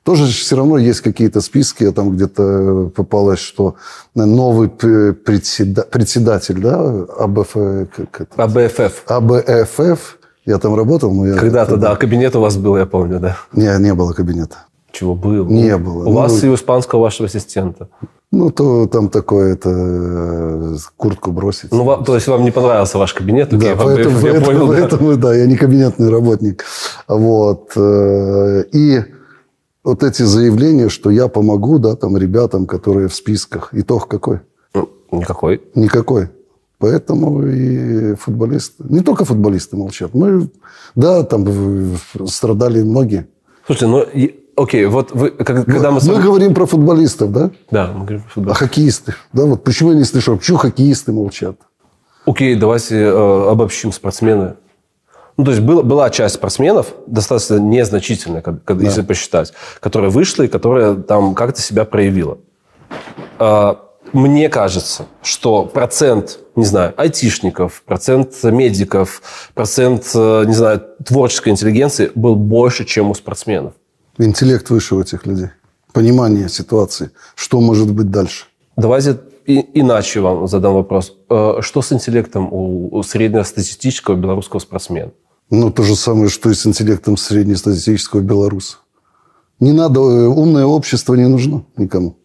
тоже 0.07 0.27
все 0.27 0.55
равно 0.55 0.79
есть 0.79 1.01
какие-то 1.01 1.40
списки, 1.40 1.83
я 1.83 1.90
там 1.90 2.12
где-то 2.12 2.92
попалось, 2.95 3.40
что 3.40 3.75
новый 4.14 4.69
председа 4.69 5.83
председатель, 5.83 6.61
да, 6.61 7.07
АБФ... 7.19 7.57
АБФФ. 8.37 9.03
АБФФ. 9.09 10.19
Я 10.45 10.59
там 10.59 10.77
работал, 10.77 11.12
но 11.12 11.27
я... 11.27 11.35
Когда-то, 11.35 11.77
да, 11.77 11.97
кабинет 11.97 12.37
у 12.37 12.40
вас 12.40 12.57
был, 12.57 12.77
я 12.77 12.87
помню, 12.87 13.19
да. 13.19 13.37
Не, 13.53 13.77
не 13.81 13.95
было 13.95 14.12
кабинета. 14.12 14.59
Чего 14.92 15.16
был? 15.16 15.45
Не 15.47 15.77
было. 15.77 16.03
У 16.03 16.11
ну, 16.11 16.12
вас 16.12 16.45
и 16.45 16.49
у 16.49 16.55
испанского 16.55 17.01
вашего 17.01 17.27
ассистента. 17.27 17.88
Ну, 18.31 18.51
то 18.51 18.87
там 18.87 19.09
такое, 19.09 19.55
это 19.55 19.71
э, 19.73 20.77
куртку 20.97 21.33
бросить. 21.33 21.73
Ну, 21.73 21.83
вам, 21.83 22.05
то 22.05 22.14
есть 22.14 22.29
вам 22.29 22.45
не 22.45 22.53
понравился 22.53 22.97
ваш 22.97 23.12
кабинет? 23.12 23.51
Да, 23.51 23.57
окей, 23.57 23.75
поэтому, 23.77 24.19
я 24.21 24.33
поэтому, 24.35 24.47
понял, 24.47 24.66
да. 24.69 24.73
поэтому, 24.73 25.16
да, 25.16 25.35
я 25.35 25.47
не 25.47 25.57
кабинетный 25.57 26.11
работник. 26.11 26.64
Вот. 27.09 27.73
э, 27.75 28.64
И 28.73 29.03
вот 29.87 30.03
эти 30.03 30.22
заявления, 30.25 30.88
что 30.88 31.11
я 31.11 31.29
помогу, 31.29 31.79
да, 31.79 31.94
там, 31.94 32.16
ребятам, 32.16 32.66
которые 32.66 33.07
в 33.09 33.14
списках, 33.14 33.68
итог 33.72 34.09
какой? 34.09 34.40
Ну, 34.75 34.88
Никакой. 35.12 35.62
Никакой. 35.77 36.29
Поэтому 36.79 37.46
и 37.46 38.16
футболисты, 38.16 38.85
не 38.88 39.01
только 39.01 39.25
футболисты 39.25 39.77
молчат. 39.77 40.12
Мы, 40.12 40.51
да, 40.96 41.22
там 41.22 41.46
страдали 42.27 42.83
многие. 42.83 43.29
Слушайте, 43.64 43.87
ну, 43.87 44.05
окей, 44.57 44.87
вот 44.87 45.12
вы, 45.12 45.31
как- 45.31 45.64
когда 45.66 45.92
мы... 45.92 46.01
мы 46.05 46.14
вами- 46.14 46.22
говорим 46.25 46.55
про 46.55 46.66
футболистов, 46.66 47.33
да? 47.33 47.51
Да, 47.70 47.92
мы 47.94 48.01
говорим 48.01 48.22
про 48.22 48.31
футбол. 48.31 48.53
А 48.53 48.55
хоккеисты? 48.55 49.14
Да, 49.33 49.44
вот 49.46 49.62
почему 49.62 49.92
я 49.92 49.99
не 49.99 50.05
слышу? 50.05 50.37
Почему 50.37 50.59
хоккеисты 50.59 51.12
молчат? 51.12 51.57
Окей, 52.27 52.57
давайте 52.57 52.96
э, 52.96 53.51
обобщим 53.51 53.92
спортсмены. 53.92 54.55
Ну, 55.37 55.44
то 55.44 55.51
есть 55.51 55.62
была, 55.62 55.83
была 55.83 56.09
часть 56.11 56.37
спортсменов, 56.37 56.94
достаточно 57.07 57.57
незначительная, 57.57 58.40
как- 58.40 58.64
как- 58.64 58.81
если 58.81 59.03
посчитать, 59.03 59.53
которая 59.81 60.11
вышла 60.11 60.44
и 60.44 60.49
которая 60.49 60.94
там 60.94 61.35
как-то 61.35 61.61
себя 61.61 61.85
проявила. 61.85 62.38
А, 63.38 63.83
Мне 64.12 64.49
кажется, 64.49 65.07
что 65.20 65.64
процент, 65.64 66.38
не 66.55 66.64
знаю, 66.64 66.94
айтишников, 66.96 67.83
процент 67.85 68.33
медиков, 68.44 69.20
процент, 69.53 70.05
э, 70.14 70.44
не 70.46 70.55
знаю, 70.55 70.81
творческой 71.05 71.49
интеллигенции 71.51 72.12
был 72.14 72.37
больше, 72.37 72.85
чем 72.85 73.11
у 73.11 73.14
спортсменов. 73.14 73.72
Интеллект 74.16 74.70
выше 74.70 74.94
у 74.94 75.01
этих 75.03 75.27
людей. 75.27 75.49
Понимание 75.92 76.49
ситуации. 76.49 77.11
Что 77.35 77.61
может 77.61 77.92
быть 77.92 78.11
дальше? 78.11 78.44
Давайте 78.77 79.18
и- 79.44 79.81
иначе 79.81 80.20
вам 80.20 80.46
задам 80.46 80.75
вопрос. 80.75 81.12
Э, 81.29 81.59
Что 81.61 81.83
с 81.83 81.92
интеллектом 81.92 82.49
у 82.53 82.88
у 82.96 83.03
среднестатистического 83.03 84.14
белорусского 84.14 84.61
спортсмена? 84.61 85.11
Ну, 85.51 85.71
то 85.71 85.83
же 85.83 85.95
самое, 85.95 86.29
что 86.29 86.51
и 86.51 86.55
с 86.55 86.67
интеллектом 86.67 87.17
среднестатистического 87.17 88.21
белоруса. 88.21 88.79
Не 89.61 89.73
надо, 89.73 90.01
э, 90.01 90.27
умное 90.27 90.67
общество 90.67 91.15
не 91.15 91.29
нужно 91.29 91.65
никому. 91.77 92.17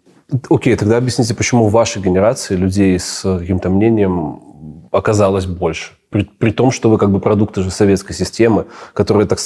Окей, 0.50 0.76
тогда 0.76 0.98
объясните, 0.98 1.34
почему 1.34 1.68
в 1.68 1.72
вашей 1.72 2.02
генерации 2.02 2.56
людей 2.56 2.98
с 2.98 3.22
каким-то 3.22 3.70
мнением 3.70 4.88
оказалось 4.92 5.46
больше? 5.46 5.94
При, 6.10 6.24
при 6.24 6.52
том, 6.52 6.72
что 6.72 6.90
вы 6.90 6.98
как 6.98 7.12
бы 7.12 7.20
продукты 7.20 7.62
же 7.62 7.70
советской 7.72 8.14
системы, 8.14 8.66
которая 8.94 9.28
так 9.28 9.40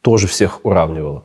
тоже 0.00 0.26
всех 0.26 0.64
уравнивала. 0.64 1.24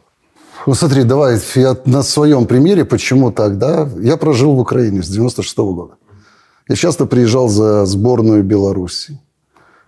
Ну, 0.66 0.74
смотри, 0.74 1.04
давай 1.04 1.40
я 1.56 1.78
на 1.86 2.04
своем 2.04 2.46
примере, 2.46 2.86
почему 2.86 3.32
так, 3.32 3.58
да? 3.58 3.90
Я 4.00 4.18
прожил 4.18 4.56
в 4.56 4.60
Украине 4.60 5.04
с 5.04 5.08
96 5.08 5.58
года. 5.58 5.96
Я 6.68 6.76
часто 6.76 7.06
приезжал 7.06 7.50
за 7.50 7.86
сборную 7.86 8.44
Беларуси. 8.44 9.20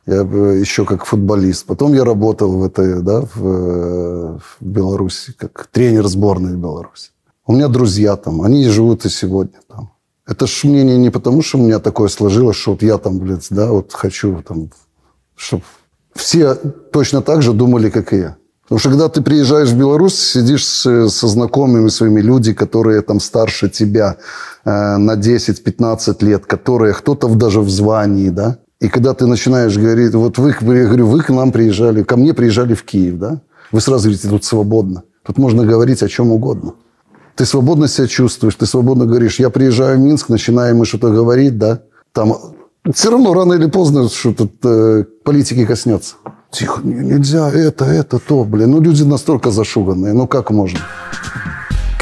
Я 0.07 0.21
еще 0.21 0.85
как 0.85 1.05
футболист. 1.05 1.65
Потом 1.65 1.93
я 1.93 2.03
работал 2.03 2.51
в 2.57 2.63
этой, 2.63 3.01
да, 3.01 3.21
в, 3.21 4.37
в 4.37 4.57
Беларуси, 4.59 5.33
как 5.37 5.67
тренер 5.71 6.07
сборной 6.07 6.55
Беларуси. 6.55 7.09
У 7.47 7.53
меня 7.53 7.67
друзья 7.67 8.15
там, 8.15 8.41
они 8.41 8.67
живут 8.67 9.05
и 9.05 9.09
сегодня 9.09 9.59
там. 9.67 9.91
Это 10.27 10.47
ж 10.47 10.63
мнение 10.63 10.97
не 10.97 11.11
потому, 11.11 11.41
что 11.41 11.57
у 11.57 11.61
меня 11.61 11.79
такое 11.79 12.07
сложилось, 12.09 12.55
что 12.55 12.71
вот 12.71 12.83
я 12.83 12.97
там, 12.97 13.19
блядь, 13.19 13.47
да, 13.49 13.71
вот 13.71 13.93
хочу 13.93 14.41
там, 14.47 14.69
чтобы 15.35 15.63
все 16.15 16.55
точно 16.55 17.21
так 17.21 17.41
же 17.41 17.53
думали, 17.53 17.89
как 17.89 18.13
и 18.13 18.17
я. 18.17 18.37
Потому 18.63 18.79
что 18.79 18.89
когда 18.89 19.09
ты 19.09 19.21
приезжаешь 19.21 19.69
в 19.69 19.77
Беларусь, 19.77 20.15
сидишь 20.15 20.65
с- 20.65 21.09
со 21.09 21.27
знакомыми 21.27 21.89
своими 21.89 22.21
люди, 22.21 22.53
которые 22.53 23.01
там 23.01 23.19
старше 23.19 23.69
тебя 23.69 24.17
э, 24.65 24.97
на 24.97 25.15
10-15 25.15 26.25
лет, 26.25 26.47
которые 26.47 26.93
кто-то 26.95 27.27
даже 27.27 27.61
в 27.61 27.69
звании, 27.69 28.29
да. 28.29 28.57
И 28.81 28.89
когда 28.89 29.13
ты 29.13 29.25
начинаешь 29.25 29.77
говорить, 29.77 30.13
вот 30.13 30.37
вы, 30.37 30.49
я 30.49 30.85
говорю, 30.85 31.07
вы 31.07 31.21
к 31.21 31.29
нам 31.29 31.51
приезжали, 31.51 32.03
ко 32.03 32.17
мне 32.17 32.33
приезжали 32.33 32.73
в 32.73 32.83
Киев, 32.83 33.17
да. 33.17 33.41
Вы 33.71 33.81
сразу 33.81 34.03
говорите, 34.03 34.27
тут 34.27 34.43
свободно. 34.43 35.03
Тут 35.25 35.37
можно 35.37 35.65
говорить 35.65 36.03
о 36.03 36.07
чем 36.07 36.31
угодно. 36.31 36.73
Ты 37.35 37.45
свободно 37.45 37.87
себя 37.87 38.07
чувствуешь, 38.07 38.55
ты 38.55 38.65
свободно 38.65 39.05
говоришь. 39.05 39.39
Я 39.39 39.49
приезжаю 39.49 39.97
в 39.97 40.01
Минск, 40.01 40.29
начинаем 40.29 40.77
мы 40.77 40.85
что-то 40.85 41.09
говорить, 41.09 41.57
да. 41.57 41.81
Там 42.13 42.33
все 42.93 43.09
равно 43.11 43.33
рано 43.33 43.53
или 43.53 43.65
поздно 43.69 44.07
что-то 44.09 44.49
э, 44.63 45.03
политики 45.23 45.65
коснется. 45.65 46.15
Тихо, 46.51 46.81
не- 46.83 46.93
нельзя 47.15 47.49
это, 47.49 47.85
это, 47.85 48.19
то, 48.19 48.43
блин. 48.43 48.71
Ну, 48.71 48.81
люди 48.81 49.03
настолько 49.03 49.51
зашуганные. 49.51 50.13
Ну, 50.13 50.27
как 50.27 50.51
можно? 50.51 50.79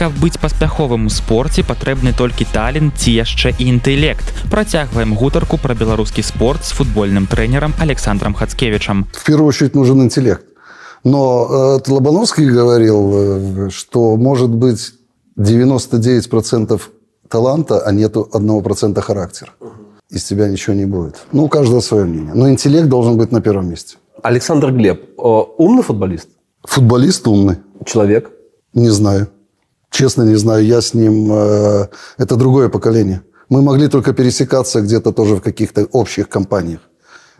Каб 0.03 0.11
быць 0.19 0.35
паспяховым 0.35 1.05
у 1.07 1.09
спорце 1.15 1.63
патрэбны 1.63 2.11
толькі 2.11 2.43
талент 2.51 2.97
ці 2.99 3.11
яшчэ 3.23 3.53
і 3.55 3.67
інтэлект. 3.71 4.33
Працягваем 4.51 5.13
гутарку 5.15 5.55
пра 5.55 5.77
беларускі 5.79 6.19
спорт 6.27 6.67
з 6.67 6.75
футбольным 6.75 7.23
трэнерам 7.23 7.71
Александром 7.79 8.33
Хацкевічам. 8.35 9.07
В 9.13 9.23
первую 9.23 9.47
очередь 9.47 9.75
нужен 9.75 10.01
интеллект. 10.01 10.43
Но 11.05 11.79
э, 11.79 11.89
Лобановский 11.89 12.51
говорил, 12.51 12.99
э, 13.13 13.69
что 13.69 14.17
может 14.17 14.49
быть 14.49 14.91
99% 15.39 16.81
таланта, 17.29 17.79
а 17.79 17.91
нету 17.93 18.27
1% 18.33 18.99
характера. 18.99 19.51
Из 20.09 20.25
тебя 20.25 20.49
ничего 20.49 20.75
не 20.75 20.85
будет. 20.85 21.15
Ну, 21.31 21.45
у 21.45 21.47
каждого 21.47 21.79
свое 21.79 22.03
мнение. 22.03 22.33
Но 22.35 22.49
интеллект 22.49 22.89
должен 22.89 23.15
быть 23.15 23.31
на 23.31 23.39
первом 23.39 23.69
месте. 23.69 23.95
Александр 24.21 24.73
Глеб, 24.73 24.99
э, 25.17 25.43
умный 25.57 25.81
футболист? 25.81 26.27
Футболист 26.65 27.25
умный. 27.25 27.55
Человек? 27.85 28.31
Не 28.73 28.89
знаю. 28.89 29.29
Честно, 29.93 30.23
не 30.23 30.35
знаю. 30.35 30.65
Я 30.65 30.81
с 30.81 30.95
ним... 30.95 31.31
э, 31.31 31.87
это 32.17 32.35
другое 32.35 32.67
поколение. 32.69 33.21
Мы 33.49 33.61
могли 33.61 33.87
только 33.87 34.13
пересекаться 34.13 34.81
где-то 34.81 35.11
тоже 35.11 35.35
в 35.35 35.41
каких-то 35.41 35.85
общих 35.91 36.27
компаниях. 36.29 36.79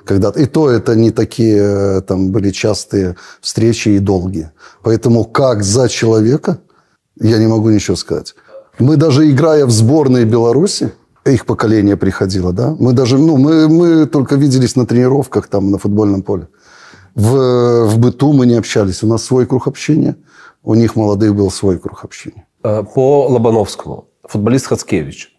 Когда 0.06 0.30
и 0.30 0.46
то 0.46 0.70
это 0.70 0.96
не 0.96 1.12
такие 1.12 1.58
э, 1.58 2.02
там 2.02 2.32
были 2.32 2.52
частые 2.52 3.16
встречи 3.42 3.90
и 3.90 4.00
долгие. 4.00 4.52
Поэтому 4.84 5.26
как 5.26 5.64
за 5.64 5.90
человека 5.90 6.58
я 7.20 7.40
не 7.40 7.48
могу 7.48 7.72
ничего 7.72 7.98
сказать. 7.98 8.36
Мы 8.78 8.98
даже 8.98 9.32
играя 9.32 9.66
в 9.66 9.72
сборной 9.72 10.26
Беларуси, 10.26 10.92
их 11.26 11.46
поколение 11.46 11.98
приходило, 11.98 12.54
да, 12.54 12.76
мы 12.80 12.94
даже, 12.94 13.18
ну, 13.18 13.38
мы, 13.38 13.68
мы 13.68 14.06
только 14.06 14.36
виделись 14.36 14.76
на 14.76 14.86
тренировках 14.86 15.48
там 15.48 15.72
на 15.72 15.78
футбольном 15.78 16.22
поле. 16.22 16.48
В, 17.16 17.86
в 17.86 17.98
быту 17.98 18.34
мы 18.34 18.46
не 18.46 18.56
общались. 18.56 19.04
У 19.04 19.08
нас 19.08 19.24
свой 19.24 19.46
круг 19.46 19.68
общения, 19.68 20.16
у 20.64 20.76
них 20.76 20.96
молодых 20.96 21.36
был 21.36 21.52
свой 21.52 21.78
круг 21.80 22.04
общения. 22.04 22.46
Э, 22.64 22.84
По 22.84 23.28
Лобановскому. 23.28 24.08
Футболист 24.24 24.68
Хацкевич. 24.68 25.36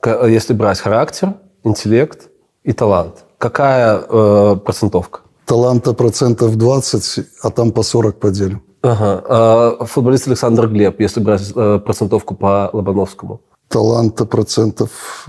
К- 0.00 0.26
Если 0.26 0.52
брать 0.54 0.80
характер, 0.80 1.34
интеллект 1.64 2.28
и 2.64 2.72
талант, 2.72 3.24
какая 3.38 3.98
э, 4.08 4.56
процентовка? 4.56 5.20
Таланта 5.46 5.92
процентов 5.92 6.56
20, 6.56 7.26
а 7.42 7.50
там 7.50 7.70
по 7.72 7.82
40 7.82 8.18
поделим. 8.18 8.62
Ага. 8.82 9.22
А 9.28 9.84
футболист 9.84 10.26
Александр 10.26 10.68
Глеб, 10.68 11.00
если 11.00 11.20
брать 11.20 11.52
э, 11.54 11.78
процентовку 11.78 12.34
по 12.34 12.68
Лобановскому. 12.72 13.40
Таланта 13.68 14.26
процентов 14.26 15.26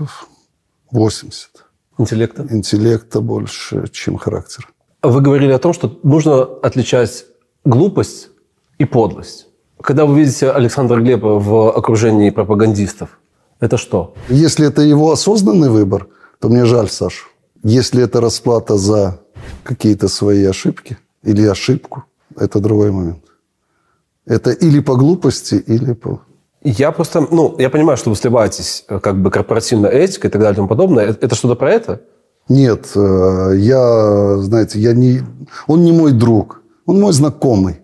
80. 0.90 1.50
Интеллекта? 1.98 2.46
Интеллекта 2.50 3.20
больше, 3.20 3.88
чем 3.92 4.16
характер. 4.18 4.68
Вы 5.02 5.20
говорили 5.20 5.52
о 5.52 5.58
том, 5.58 5.72
что 5.72 5.98
нужно 6.02 6.42
отличать 6.42 7.24
глупость 7.64 8.28
и 8.78 8.84
подлость. 8.84 9.48
Когда 9.82 10.04
вы 10.06 10.20
видите 10.20 10.50
Александра 10.50 11.00
Глеба 11.00 11.38
в 11.38 11.70
окружении 11.70 12.30
пропагандистов, 12.30 13.18
это 13.60 13.76
что? 13.76 14.14
Если 14.28 14.66
это 14.66 14.82
его 14.82 15.12
осознанный 15.12 15.70
выбор, 15.70 16.08
то 16.40 16.48
мне 16.48 16.64
жаль 16.64 16.88
Сашу. 16.88 17.28
Если 17.62 18.02
это 18.02 18.20
расплата 18.20 18.76
за 18.76 19.20
какие-то 19.62 20.08
свои 20.08 20.44
ошибки 20.44 20.98
или 21.22 21.46
ошибку, 21.46 22.04
это 22.36 22.60
другой 22.60 22.90
момент. 22.90 23.24
Это 24.26 24.50
или 24.50 24.80
по 24.80 24.96
глупости, 24.96 25.54
или 25.54 25.92
по... 25.92 26.20
Я 26.62 26.90
просто, 26.90 27.20
ну, 27.30 27.54
я 27.58 27.70
понимаю, 27.70 27.96
что 27.96 28.10
вы 28.10 28.16
сливаетесь 28.16 28.84
э, 28.88 28.98
как 28.98 29.22
бы 29.22 29.30
корпоративной 29.30 29.90
этикой 29.90 30.30
и 30.30 30.32
так 30.32 30.40
далее 30.40 30.54
и 30.54 30.56
тому 30.56 30.68
подобное. 30.68 31.04
Это, 31.04 31.26
это 31.26 31.34
что-то 31.36 31.54
про 31.54 31.72
это? 31.72 32.02
Нет, 32.48 32.90
э, 32.96 33.52
я, 33.56 34.38
знаете, 34.38 34.80
я 34.80 34.92
не... 34.92 35.22
Он 35.68 35.84
не 35.84 35.92
мой 35.92 36.12
друг, 36.12 36.62
он 36.86 37.00
мой 37.00 37.12
знакомый. 37.12 37.80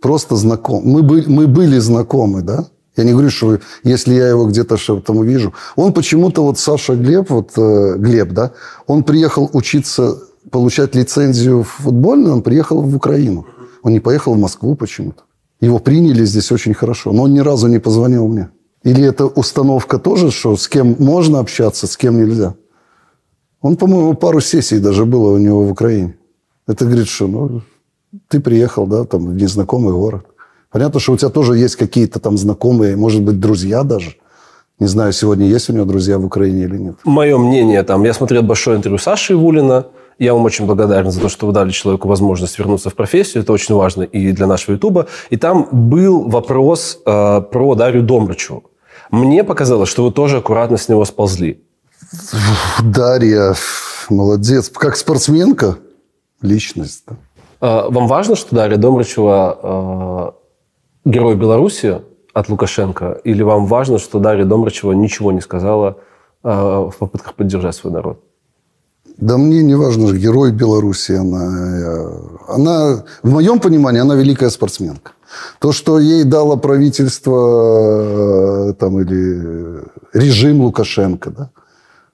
Просто 0.00 0.36
знаком. 0.36 0.82
Мы, 0.84 1.02
были, 1.02 1.26
мы 1.28 1.46
были 1.46 1.78
знакомы, 1.78 2.42
да? 2.42 2.66
Я 2.96 3.04
не 3.04 3.12
говорю, 3.12 3.30
что 3.30 3.58
если 3.84 4.14
я 4.14 4.28
его 4.28 4.46
где-то 4.46 4.76
там 5.00 5.18
увижу. 5.18 5.52
Он 5.76 5.92
почему-то, 5.92 6.42
вот 6.42 6.58
Саша 6.58 6.94
Глеб, 6.94 7.30
вот 7.30 7.52
э, 7.56 7.94
Глеб, 7.96 8.32
да, 8.32 8.52
он 8.86 9.04
приехал 9.04 9.48
учиться, 9.52 10.18
получать 10.50 10.94
лицензию 10.94 11.62
футбольную, 11.62 12.34
он 12.34 12.42
приехал 12.42 12.82
в 12.82 12.96
Украину. 12.96 13.46
Он 13.82 13.92
не 13.92 14.00
поехал 14.00 14.34
в 14.34 14.38
Москву 14.38 14.74
почему-то. 14.74 15.22
Его 15.60 15.78
приняли 15.78 16.24
здесь 16.24 16.52
очень 16.52 16.74
хорошо, 16.74 17.12
но 17.12 17.22
он 17.22 17.34
ни 17.34 17.40
разу 17.40 17.68
не 17.68 17.78
позвонил 17.78 18.26
мне. 18.28 18.50
Или 18.82 19.04
это 19.04 19.26
установка 19.26 19.98
тоже, 19.98 20.30
что 20.30 20.56
с 20.56 20.68
кем 20.68 20.96
можно 20.98 21.38
общаться, 21.38 21.86
с 21.86 21.96
кем 21.96 22.18
нельзя? 22.18 22.54
Он, 23.60 23.76
по-моему, 23.76 24.14
пару 24.14 24.40
сессий 24.40 24.78
даже 24.78 25.04
было 25.04 25.32
у 25.34 25.38
него 25.38 25.64
в 25.64 25.70
Украине. 25.70 26.16
Это 26.66 26.86
говорит, 26.86 27.08
что 27.08 27.26
ну, 27.26 27.62
ты 28.28 28.40
приехал, 28.40 28.86
да, 28.86 29.04
там, 29.04 29.26
в 29.26 29.34
незнакомый 29.34 29.92
город. 29.92 30.26
Понятно, 30.70 31.00
что 31.00 31.12
у 31.12 31.16
тебя 31.16 31.30
тоже 31.30 31.56
есть 31.56 31.76
какие-то 31.76 32.20
там 32.20 32.38
знакомые, 32.38 32.96
может 32.96 33.22
быть, 33.22 33.40
друзья 33.40 33.82
даже. 33.82 34.16
Не 34.78 34.86
знаю, 34.86 35.12
сегодня 35.12 35.46
есть 35.46 35.68
у 35.68 35.72
него 35.72 35.84
друзья 35.84 36.18
в 36.18 36.24
Украине 36.24 36.64
или 36.64 36.76
нет. 36.78 36.94
Мое 37.04 37.36
мнение, 37.36 37.82
там, 37.82 38.04
я 38.04 38.14
смотрел 38.14 38.42
большое 38.42 38.78
интервью 38.78 38.98
Саши 38.98 39.34
Ивулина, 39.34 39.86
я 40.18 40.34
вам 40.34 40.44
очень 40.44 40.66
благодарен 40.66 41.10
за 41.10 41.20
то, 41.20 41.28
что 41.28 41.46
вы 41.46 41.52
дали 41.52 41.70
человеку 41.70 42.06
возможность 42.06 42.58
вернуться 42.58 42.90
в 42.90 42.94
профессию. 42.94 43.42
Это 43.42 43.54
очень 43.54 43.74
важно 43.74 44.02
и 44.02 44.32
для 44.32 44.46
нашего 44.46 44.74
Ютуба. 44.74 45.06
И 45.30 45.38
там 45.38 45.66
был 45.72 46.28
вопрос 46.28 47.00
э, 47.06 47.40
про 47.40 47.74
Дарью 47.74 48.02
Домрачеву. 48.02 48.64
Мне 49.10 49.44
показалось, 49.44 49.88
что 49.88 50.04
вы 50.04 50.12
тоже 50.12 50.36
аккуратно 50.36 50.76
с 50.76 50.90
него 50.90 51.06
сползли. 51.06 51.62
Дарья, 52.82 53.54
молодец. 54.10 54.68
Как 54.68 54.96
спортсменка, 54.96 55.78
личность. 56.42 57.04
Да. 57.08 57.16
Э, 57.60 57.88
вам 57.88 58.06
важно, 58.06 58.36
что 58.36 58.56
Дарья 58.56 58.76
Домрачева 58.76 59.58
э, 59.62 60.30
герой 61.10 61.36
Беларуси 61.36 62.00
от 62.32 62.48
Лукашенко? 62.48 63.20
Или 63.24 63.42
вам 63.42 63.66
важно, 63.66 63.98
что 63.98 64.18
Дарья 64.18 64.44
Домрачева 64.44 64.92
ничего 64.92 65.32
не 65.32 65.40
сказала 65.40 65.98
э, 66.42 66.48
в 66.48 66.94
попытках 66.98 67.34
поддержать 67.34 67.74
свой 67.74 67.92
народ? 67.92 68.22
Да 69.16 69.36
мне 69.36 69.62
не 69.62 69.74
важно, 69.74 70.12
герой 70.12 70.52
Беларуси 70.52 71.12
она. 71.12 72.10
Она, 72.48 73.04
в 73.22 73.30
моем 73.30 73.60
понимании, 73.60 74.00
она 74.00 74.14
великая 74.14 74.48
спортсменка. 74.48 75.12
То, 75.58 75.72
что 75.72 75.98
ей 75.98 76.24
дало 76.24 76.56
правительство 76.56 78.74
там, 78.78 78.98
или 79.00 79.82
режим 80.14 80.62
Лукашенко, 80.62 81.30
да, 81.30 81.50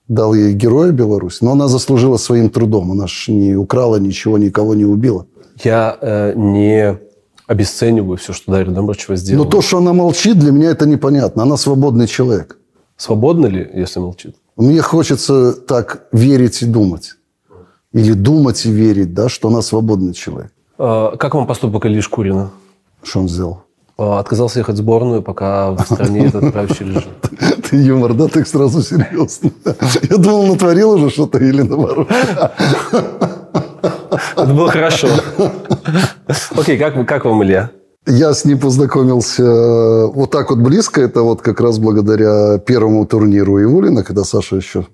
дал 0.09 0.35
ей 0.35 0.52
героя 0.54 0.90
Беларуси, 0.90 1.44
но 1.44 1.52
она 1.52 1.68
заслужила 1.68 2.16
своим 2.16 2.50
трудом. 2.50 2.90
Она 2.90 3.06
же 3.06 3.30
не 3.30 3.54
украла 3.54 4.00
ничего, 4.00 4.37
никого 4.37 4.74
не 4.74 4.85
убила. 4.85 5.26
Я 5.62 5.99
э, 6.01 6.33
не 6.35 6.99
обесцениваю 7.47 8.16
все, 8.16 8.33
что 8.33 8.53
Дарья 8.53 8.71
Домрачева 8.71 9.16
сделала. 9.16 9.45
Но 9.45 9.51
то, 9.51 9.62
что 9.62 9.79
она 9.79 9.92
молчит, 9.92 10.38
для 10.38 10.53
меня 10.53 10.71
это 10.71 10.87
непонятно. 10.87 11.42
Она 11.42 11.57
свободный 11.57 12.07
человек. 12.07 12.59
Свободна 12.97 13.47
ли, 13.47 13.69
если 13.75 14.01
молчит? 14.01 14.37
Мне 14.57 14.81
хочется 14.81 15.53
так 15.53 16.07
верить 16.12 16.62
и 16.62 16.66
думать. 16.66 17.14
Или 17.92 18.12
думать 18.12 18.66
и 18.66 18.71
верить, 18.71 19.14
да, 19.14 19.29
что 19.29 19.49
она 19.49 19.62
свободный 19.62 20.12
человек. 20.12 20.53
А, 20.79 21.16
как 21.16 21.35
вам 21.35 21.47
поступок 21.47 21.87
Ильи 21.87 22.01
Шкурина? 22.01 22.51
Что 23.03 23.21
он 23.21 23.29
сделал? 23.29 23.62
А, 23.99 24.19
отказался 24.19 24.59
ехать 24.59 24.75
в 24.75 24.79
сборную, 24.79 25.23
пока 25.23 25.71
в 25.71 25.81
стране 25.83 26.27
этот 26.27 26.53
правящий 26.53 26.87
режим. 26.87 27.12
Ты 27.71 27.77
юмор, 27.77 28.14
да? 28.14 28.29
Ты 28.29 28.45
сразу 28.45 28.83
серьезно. 28.83 29.51
Я 30.11 30.16
думал, 30.16 30.47
натворил 30.47 30.92
уже 30.92 31.11
что-то 31.11 31.38
или 31.38 31.62
наоборот. 31.62 32.09
Это 34.37 34.55
было 34.55 34.70
хорошо. 34.70 35.09
Окей, 36.57 36.79
как, 36.79 37.07
как 37.07 37.24
вам, 37.24 37.42
Илья? 37.42 37.70
Я 38.07 38.35
с 38.35 38.44
ним 38.44 38.59
познакомился 38.59 39.42
э, 39.42 40.07
вот 40.07 40.31
так 40.31 40.50
вот 40.50 40.61
близко. 40.61 41.00
Это 41.00 41.22
вот 41.22 41.42
как 41.42 41.61
раз 41.61 41.79
благодаря 41.79 42.59
первому 42.59 43.05
турниру 43.07 43.61
Ивулина, 43.61 44.05
когда 44.05 44.24
Саша 44.24 44.57
еще 44.57 44.87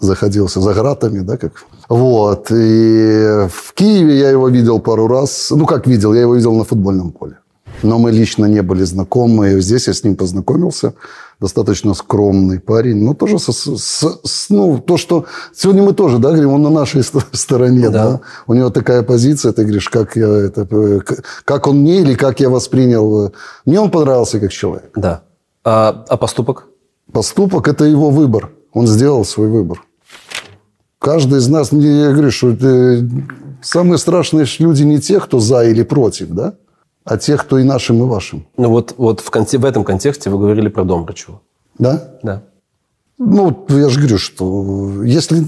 заходился 0.00 0.60
за 0.60 0.72
гратами, 0.72 1.20
да, 1.20 1.36
как. 1.36 1.52
Вот. 1.88 2.50
И 2.50 3.46
в 3.50 3.74
Киеве 3.74 4.18
я 4.18 4.30
его 4.30 4.48
видел 4.48 4.80
пару 4.80 5.08
раз. 5.08 5.50
Ну, 5.50 5.66
как 5.66 5.86
видел? 5.86 6.14
Я 6.14 6.22
его 6.22 6.34
видел 6.34 6.54
на 6.54 6.64
футбольном 6.64 7.12
поле 7.12 7.36
но 7.84 7.98
мы 7.98 8.10
лично 8.10 8.46
не 8.46 8.62
были 8.62 8.84
знакомы. 8.84 9.60
Здесь 9.60 9.88
я 9.88 9.92
с 9.92 10.04
ним 10.04 10.16
познакомился. 10.16 10.94
Достаточно 11.40 11.94
скромный 11.94 12.60
парень. 12.60 13.02
Но 13.02 13.14
тоже 13.14 13.38
со, 13.38 13.52
с, 13.52 14.20
с, 14.24 14.50
ну, 14.50 14.78
то, 14.78 14.96
что... 14.96 15.26
Сегодня 15.54 15.82
мы 15.82 15.92
тоже, 15.92 16.18
да, 16.18 16.30
говорим, 16.30 16.52
он 16.52 16.62
на 16.62 16.70
нашей 16.70 17.02
стороне, 17.32 17.90
да. 17.90 18.04
да? 18.04 18.20
У 18.46 18.54
него 18.54 18.70
такая 18.70 19.02
позиция, 19.02 19.52
ты 19.52 19.62
говоришь, 19.62 19.88
как 19.88 20.16
я 20.16 20.28
это... 20.28 20.66
Как 21.44 21.66
он 21.66 21.78
мне 21.78 22.00
или 22.00 22.14
как 22.14 22.40
я 22.40 22.50
воспринял... 22.50 23.32
Мне 23.64 23.80
он 23.80 23.90
понравился 23.90 24.40
как 24.40 24.52
человек. 24.52 24.90
Да. 24.96 25.22
А, 25.64 26.04
а 26.08 26.16
поступок? 26.16 26.68
Поступок– 27.12 27.68
это 27.68 27.84
его 27.84 28.10
выбор. 28.10 28.50
Он 28.72 28.86
сделал 28.86 29.24
свой 29.24 29.48
выбор. 29.48 29.82
Каждый 30.98 31.38
из 31.38 31.48
нас, 31.48 31.72
я 31.72 32.12
говорю, 32.12 32.30
что 32.30 32.50
это, 32.50 33.06
самые 33.62 33.98
страшные 33.98 34.46
люди 34.58 34.82
не 34.84 35.00
те, 35.00 35.20
кто 35.20 35.38
за 35.38 35.64
или 35.64 35.82
против, 35.82 36.28
да? 36.30 36.54
А 37.04 37.18
тех, 37.18 37.42
кто 37.42 37.58
и 37.58 37.64
нашим, 37.64 38.02
и 38.02 38.06
вашим. 38.06 38.46
Ну 38.56 38.70
вот, 38.70 38.94
вот 38.96 39.20
в, 39.20 39.30
конте, 39.30 39.58
в 39.58 39.64
этом 39.64 39.84
контексте 39.84 40.30
вы 40.30 40.38
говорили 40.38 40.68
про 40.68 40.84
Домрачева. 40.84 41.40
Да? 41.78 42.16
Да. 42.22 42.42
Ну, 43.18 43.66
я 43.68 43.88
же 43.88 44.00
говорю, 44.00 44.18
что 44.18 45.02
если 45.04 45.44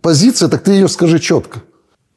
позиция, 0.00 0.48
так 0.48 0.62
ты 0.62 0.72
ее 0.72 0.88
скажи 0.88 1.18
четко. 1.20 1.62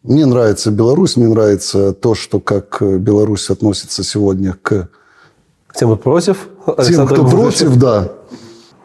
Мне 0.03 0.25
нравится 0.25 0.71
Беларусь, 0.71 1.17
мне 1.17 1.27
нравится 1.27 1.91
то, 1.93 2.15
что 2.15 2.39
как 2.39 2.81
Беларусь 2.81 3.49
относится 3.49 4.03
сегодня 4.03 4.53
к... 4.53 4.89
Тем, 5.75 5.89
кто 5.89 5.97
против? 5.97 6.47
Тем, 6.87 7.05
кто 7.07 7.27
против, 7.27 7.75
да. 7.77 8.11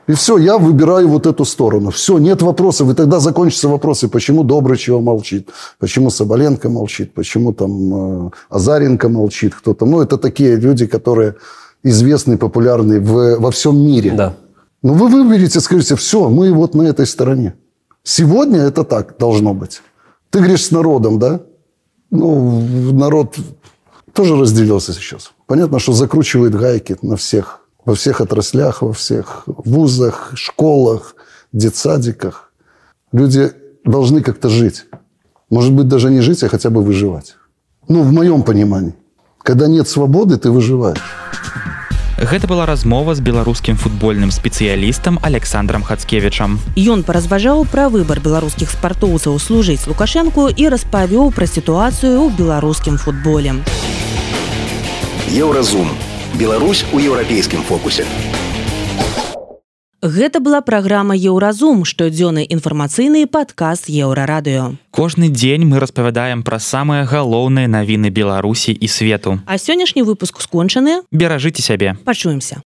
И 0.08 0.12
все, 0.14 0.36
я 0.36 0.58
выбираю 0.58 1.08
вот 1.08 1.26
эту 1.26 1.44
сторону. 1.44 1.90
Все, 1.90 2.18
нет 2.18 2.42
вопросов. 2.42 2.90
И 2.90 2.94
тогда 2.94 3.20
закончатся 3.20 3.68
вопросы, 3.68 4.08
почему 4.08 4.42
Добрычева 4.42 5.00
молчит, 5.00 5.50
почему 5.78 6.10
Соболенко 6.10 6.68
молчит, 6.68 7.14
почему 7.14 7.52
там 7.52 8.26
э, 8.26 8.30
Азаренко 8.50 9.08
молчит, 9.08 9.54
кто-то. 9.54 9.86
Ну, 9.86 10.00
это 10.00 10.18
такие 10.18 10.56
люди, 10.56 10.86
которые 10.86 11.36
известны, 11.84 12.36
популярны 12.36 13.00
в, 13.00 13.38
во 13.38 13.50
всем 13.50 13.76
мире. 13.76 14.12
Да. 14.12 14.34
Ну, 14.82 14.94
вы 14.94 15.08
выберете, 15.08 15.60
скажите, 15.60 15.94
все, 15.94 16.28
мы 16.28 16.52
вот 16.52 16.74
на 16.74 16.82
этой 16.82 17.06
стороне. 17.06 17.54
Сегодня 18.02 18.58
это 18.58 18.82
так 18.82 19.16
должно 19.18 19.54
быть. 19.54 19.82
Ты 20.30 20.40
говоришь 20.40 20.64
с 20.64 20.70
народом, 20.72 21.20
да? 21.20 21.40
Ну, 22.10 22.60
народ 22.92 23.36
тоже 24.12 24.36
разделился 24.36 24.92
сейчас. 24.92 25.32
Понятно, 25.46 25.78
что 25.78 25.92
закручивает 25.92 26.54
гайки 26.54 26.96
на 27.02 27.16
всех 27.16 27.61
во 27.84 27.94
всех 27.94 28.20
отраслях, 28.20 28.82
во 28.82 28.92
всех 28.92 29.44
вузах, 29.46 30.32
школах, 30.34 31.16
детсадиках. 31.52 32.52
Люди 33.12 33.52
должны 33.84 34.22
как-то 34.22 34.48
жить. 34.48 34.86
Может 35.50 35.72
быть, 35.72 35.88
даже 35.88 36.10
не 36.10 36.20
жить, 36.20 36.42
а 36.42 36.48
хотя 36.48 36.70
бы 36.70 36.82
выживать. 36.82 37.36
Ну, 37.88 38.02
в 38.02 38.12
моем 38.12 38.42
понимании. 38.42 38.94
Когда 39.42 39.66
нет 39.66 39.88
свободы, 39.88 40.38
ты 40.38 40.50
выживаешь. 40.50 41.02
Гэта 42.22 42.46
была 42.46 42.66
размова 42.66 43.16
з 43.16 43.20
беларускім 43.20 43.76
футбольным 43.76 44.30
спецыялістам 44.30 45.18
александром 45.22 45.82
хацкевічам 45.82 46.60
ён 46.78 47.02
паразважаў 47.02 47.66
пра 47.66 47.88
выбар 47.90 48.22
беларускіх 48.22 48.70
спартоўцаў 48.70 49.40
служыць 49.42 49.82
лукашэнку 49.90 50.46
і 50.54 50.70
распавёў 50.70 51.34
пра 51.34 51.50
сітуацыю 51.50 52.22
ў 52.22 52.30
беларускім 52.38 52.94
футболе 52.94 53.58
еўразум 55.34 55.90
Беларусь 56.38 56.84
у 56.92 56.98
еўрапейскім 56.98 57.62
фокусе. 57.62 58.04
Гэта 60.02 60.40
была 60.40 60.62
праграма 60.62 61.14
Еўразум, 61.14 61.84
штодзённы 61.84 62.42
інфармацыйны 62.48 63.26
падкаст 63.30 63.86
еўрарадыё. 63.86 64.74
Кожны 64.90 65.28
дзень 65.28 65.62
мы 65.62 65.78
распавядаем 65.78 66.42
пра 66.42 66.58
самыя 66.58 67.04
галоўныя 67.04 67.68
навіны 67.68 68.10
Беларусі 68.10 68.72
і 68.72 68.88
свету. 68.88 69.38
А 69.46 69.58
сённяшні 69.58 70.02
выпуск 70.02 70.40
скончаны, 70.40 71.02
беражыце 71.12 71.62
сябе. 71.62 71.94
пачуемся. 72.04 72.62